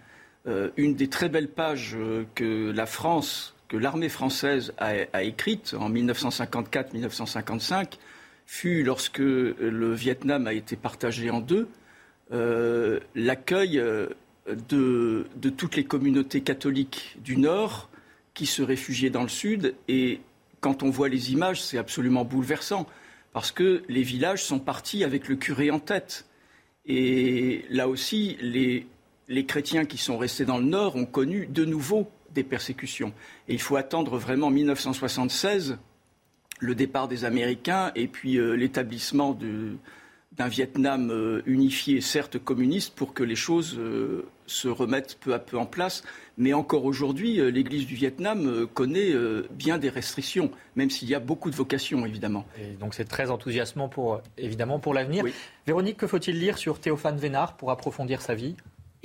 Euh, 0.47 0.69
une 0.77 0.95
des 0.95 1.07
très 1.07 1.29
belles 1.29 1.49
pages 1.49 1.97
que 2.35 2.71
la 2.71 2.85
France, 2.85 3.55
que 3.67 3.77
l'armée 3.77 4.09
française 4.09 4.73
a, 4.77 5.23
écrite 5.23 5.75
en 5.77 5.89
1954-1955 5.89 7.93
fut 8.45 8.83
lorsque 8.83 9.17
le 9.17 9.93
Vietnam 9.93 10.45
a 10.45 10.53
été 10.53 10.75
partagé 10.75 11.31
en 11.31 11.39
deux, 11.39 11.67
l'accueil 13.15 13.81
de, 14.47 15.25
toutes 15.57 15.75
les 15.75 15.85
communautés 15.85 16.41
catholiques 16.41 17.17
du 17.23 17.37
Nord 17.37 17.89
qui 18.35 18.45
se 18.45 18.61
réfugiaient 18.61 19.09
dans 19.09 19.23
le 19.23 19.29
Sud. 19.29 19.73
Et 19.87 20.21
quand 20.59 20.83
on 20.83 20.91
voit 20.91 21.09
les 21.09 21.33
images, 21.33 21.63
c'est 21.63 21.79
absolument 21.79 22.23
bouleversant, 22.23 22.85
parce 23.33 23.51
que 23.51 23.81
les 23.89 24.03
villages 24.03 24.43
sont 24.43 24.59
partis 24.59 25.03
avec 25.03 25.27
le 25.27 25.37
curé 25.37 25.71
en 25.71 25.79
tête. 25.79 26.27
Et 26.87 27.65
là 27.69 27.87
aussi, 27.87 28.37
les, 28.41 29.45
chrétiens 29.45 29.85
qui 29.85 29.97
sont 29.97 30.17
restés 30.17 30.45
dans 30.45 30.57
le 30.57 30.65
Nord 30.65 30.95
ont 30.95 31.05
connu 31.05 31.47
de 31.47 31.65
nouveau 31.65 32.09
des 32.33 32.43
persécutions. 32.43 33.13
Et 33.47 33.53
il 33.53 33.61
faut 33.61 33.75
attendre 33.75 34.17
vraiment 34.17 34.49
1976, 34.49 35.77
le 36.59 36.75
départ 36.75 37.07
des 37.07 37.25
Américains 37.25 37.91
et 37.95 38.07
puis 38.07 38.37
euh, 38.37 38.53
l'établissement 38.53 39.37
d'un 40.37 40.47
Vietnam 40.47 41.09
euh, 41.11 41.41
unifié, 41.45 42.01
certes 42.01 42.37
communiste, 42.37 42.93
pour 42.95 43.13
que 43.13 43.23
les 43.23 43.35
choses 43.35 43.77
euh, 43.77 44.27
se 44.47 44.67
remettent 44.67 45.17
peu 45.19 45.33
à 45.33 45.39
peu 45.39 45.57
en 45.57 45.65
place. 45.65 46.03
Mais 46.37 46.53
encore 46.53 46.85
aujourd'hui, 46.85 47.39
euh, 47.39 47.49
l'Église 47.49 47.85
du 47.85 47.95
Vietnam 47.95 48.67
connaît 48.73 49.13
bien 49.51 49.77
des 49.77 49.89
restrictions, 49.89 50.51
même 50.75 50.89
s'il 50.89 51.09
y 51.09 51.15
a 51.15 51.19
beaucoup 51.19 51.49
de 51.49 51.55
vocations, 51.55 52.05
évidemment. 52.05 52.45
Et 52.59 52.75
donc 52.75 52.93
c'est 52.93 53.05
très 53.05 53.31
enthousiasmant, 53.31 53.87
pour, 53.87 54.21
évidemment, 54.37 54.79
pour 54.79 54.93
l'avenir. 54.93 55.25
Véronique, 55.65 55.97
que 55.97 56.07
faut-il 56.07 56.39
lire 56.39 56.57
sur 56.57 56.79
Théophane 56.79 57.17
Vénard 57.17 57.55
pour 57.55 57.71
approfondir 57.71 58.21
sa 58.21 58.35
vie? 58.35 58.55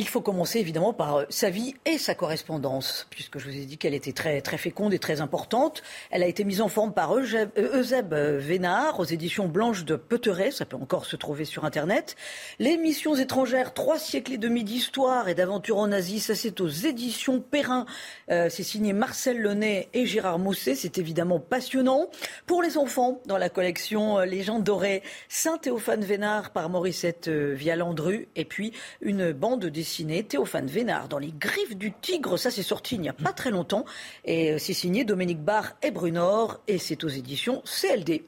Il 0.01 0.09
faut 0.09 0.23
commencer 0.23 0.59
évidemment 0.59 0.95
par 0.95 1.17
euh, 1.17 1.25
sa 1.29 1.51
vie 1.51 1.75
et 1.85 1.99
sa 1.99 2.15
correspondance, 2.15 3.07
puisque 3.11 3.39
je 3.39 3.45
vous 3.45 3.55
ai 3.55 3.67
dit 3.67 3.77
qu'elle 3.77 3.93
était 3.93 4.13
très, 4.13 4.41
très 4.41 4.57
féconde 4.57 4.95
et 4.95 4.99
très 4.99 5.21
importante. 5.21 5.83
Elle 6.11 6.23
a 6.23 6.27
été 6.27 6.43
mise 6.43 6.63
en 6.63 6.69
forme 6.69 6.95
par 6.95 7.19
Euseb 7.19 8.15
euh, 8.15 8.39
Vénard 8.41 8.99
aux 8.99 9.05
éditions 9.05 9.47
Blanches 9.47 9.85
de 9.85 9.97
Peuteret, 9.97 10.53
ça 10.53 10.65
peut 10.65 10.79
encore 10.79 11.05
se 11.05 11.17
trouver 11.17 11.45
sur 11.45 11.67
Internet. 11.67 12.17
Les 12.59 12.79
missions 12.79 13.15
étrangères, 13.15 13.75
trois 13.75 13.99
siècles 13.99 14.33
et 14.33 14.39
demi 14.39 14.65
d'histoire 14.65 15.29
et 15.29 15.35
d'aventure 15.35 15.77
en 15.77 15.93
Asie, 15.93 16.19
ça 16.19 16.35
c'est 16.35 16.63
aux 16.63 16.69
éditions 16.69 17.39
Perrin. 17.39 17.85
Euh, 18.31 18.49
c'est 18.49 18.63
signé 18.63 18.95
Marcel 18.95 19.43
Lenay 19.43 19.91
et 19.93 20.07
Gérard 20.07 20.39
Mousset, 20.39 20.77
c'est 20.77 20.97
évidemment 20.97 21.41
passionnant. 21.41 22.09
Pour 22.47 22.63
les 22.63 22.79
enfants, 22.79 23.21
dans 23.27 23.37
la 23.37 23.51
collection 23.51 24.21
Légende 24.21 24.65
dorée, 24.65 25.03
Saint-Théophane 25.29 26.07
Vénard 26.07 26.53
par 26.53 26.71
Mauricette 26.71 27.29
Vialandru, 27.29 28.29
et 28.35 28.47
puis 28.47 28.73
une 29.03 29.33
bande 29.33 29.67
dessinée 29.67 29.90
Théophane 30.29 30.67
Vénard 30.67 31.09
dans 31.09 31.19
les 31.19 31.33
griffes 31.33 31.77
du 31.77 31.93
tigre. 31.93 32.39
Ça, 32.39 32.51
c'est 32.51 32.63
sorti 32.63 32.95
il 32.95 33.01
n'y 33.01 33.09
a 33.09 33.13
pas 33.13 33.33
très 33.33 33.51
longtemps. 33.51 33.85
Et 34.25 34.53
euh, 34.53 34.59
c'est 34.59 34.73
signé 34.73 35.05
Dominique 35.05 35.43
Barr 35.43 35.73
et 35.83 35.91
Brunor. 35.91 36.61
Et 36.69 36.79
c'est 36.79 37.05
aux 37.05 37.09
éditions 37.09 37.63
CLD. 37.65 38.25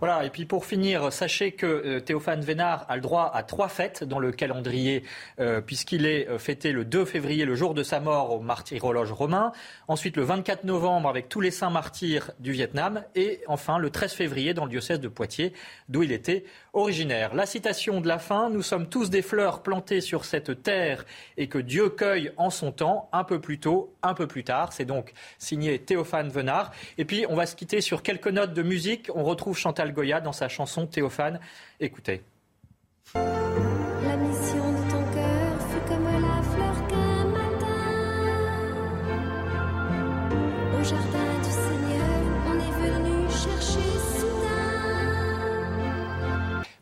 Voilà, 0.00 0.24
et 0.24 0.30
puis 0.30 0.44
pour 0.44 0.66
finir, 0.66 1.12
sachez 1.12 1.52
que 1.52 1.66
euh, 1.66 2.00
Théophane 2.00 2.40
Vénard 2.40 2.84
a 2.88 2.96
le 2.96 3.02
droit 3.02 3.30
à 3.32 3.44
trois 3.44 3.68
fêtes 3.68 4.02
dans 4.02 4.18
le 4.18 4.32
calendrier, 4.32 5.04
euh, 5.38 5.60
puisqu'il 5.60 6.04
est 6.06 6.38
fêté 6.38 6.72
le 6.72 6.84
2 6.84 7.04
février, 7.04 7.44
le 7.44 7.54
jour 7.54 7.74
de 7.74 7.84
sa 7.84 8.00
mort 8.00 8.32
au 8.32 8.40
martyrologe 8.40 9.12
romain. 9.12 9.52
Ensuite, 9.86 10.16
le 10.16 10.24
24 10.24 10.64
novembre, 10.64 11.08
avec 11.08 11.28
tous 11.28 11.40
les 11.40 11.52
saints 11.52 11.70
martyrs 11.70 12.32
du 12.40 12.50
Vietnam. 12.50 13.04
Et 13.14 13.40
enfin, 13.46 13.78
le 13.78 13.90
13 13.90 14.12
février, 14.12 14.54
dans 14.54 14.64
le 14.64 14.70
diocèse 14.70 15.00
de 15.00 15.08
Poitiers, 15.08 15.52
d'où 15.88 16.02
il 16.02 16.10
était 16.10 16.44
originaire. 16.74 17.34
La 17.34 17.46
citation 17.46 18.00
de 18.00 18.08
la 18.08 18.18
fin 18.18 18.50
Nous 18.50 18.62
sommes 18.62 18.88
tous 18.88 19.08
des 19.08 19.22
fleurs 19.22 19.62
plantées 19.62 20.00
sur 20.00 20.24
cette 20.24 20.62
terre 20.62 21.06
et 21.36 21.48
que 21.48 21.58
Dieu 21.58 21.88
cueille 21.88 22.32
en 22.36 22.50
son 22.50 22.72
temps, 22.72 23.08
un 23.12 23.24
peu 23.24 23.40
plus 23.40 23.58
tôt, 23.58 23.94
un 24.02 24.14
peu 24.14 24.26
plus 24.26 24.44
tard. 24.44 24.72
C'est 24.72 24.84
donc 24.84 25.12
signé 25.38 25.78
Théophane 25.78 26.28
Vénard. 26.28 26.72
Et 26.98 27.04
puis, 27.04 27.24
on 27.28 27.36
va 27.36 27.46
se 27.46 27.56
quitter 27.56 27.80
sur 27.80 28.02
quelques 28.02 28.28
notes 28.28 28.52
de 28.52 28.62
musique. 28.62 29.10
On 29.14 29.24
retrouve 29.24 29.56
Chantal 29.56 29.92
Goya 29.92 30.20
dans 30.20 30.32
sa 30.32 30.48
chanson 30.48 30.86
Théophane. 30.86 31.40
Écoutez. 31.80 32.22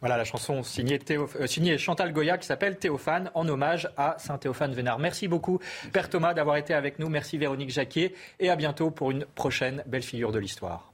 Voilà 0.02 0.16
la 0.16 0.24
chanson 0.24 0.64
signée, 0.64 0.98
euh, 1.12 1.46
signée 1.46 1.78
Chantal 1.78 2.12
Goya 2.12 2.36
qui 2.36 2.46
s'appelle 2.46 2.76
Théophane 2.76 3.30
en 3.34 3.48
hommage 3.48 3.88
à 3.96 4.16
Saint 4.18 4.36
Théophane 4.36 4.74
Vénard. 4.74 4.98
Merci 4.98 5.28
beaucoup 5.28 5.60
Père 5.92 6.10
Thomas 6.10 6.34
d'avoir 6.34 6.56
été 6.56 6.74
avec 6.74 6.98
nous. 6.98 7.08
Merci 7.08 7.38
Véronique 7.38 7.70
Jacquier 7.70 8.12
et 8.40 8.50
à 8.50 8.56
bientôt 8.56 8.90
pour 8.90 9.12
une 9.12 9.24
prochaine 9.24 9.84
belle 9.86 10.02
figure 10.02 10.32
de 10.32 10.40
l'histoire. 10.40 10.92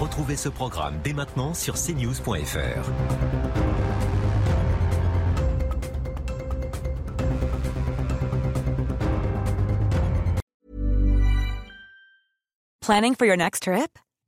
Retrouvez 0.00 0.36
ce 0.36 0.48
programme 0.48 0.98
dès 1.04 1.12
maintenant 1.12 1.54
sur 1.54 1.74
cnews.fr. 1.74 2.90
Planning 12.80 13.14
for 13.14 13.26
your 13.26 13.36
next 13.36 13.62
trip? 13.62 13.98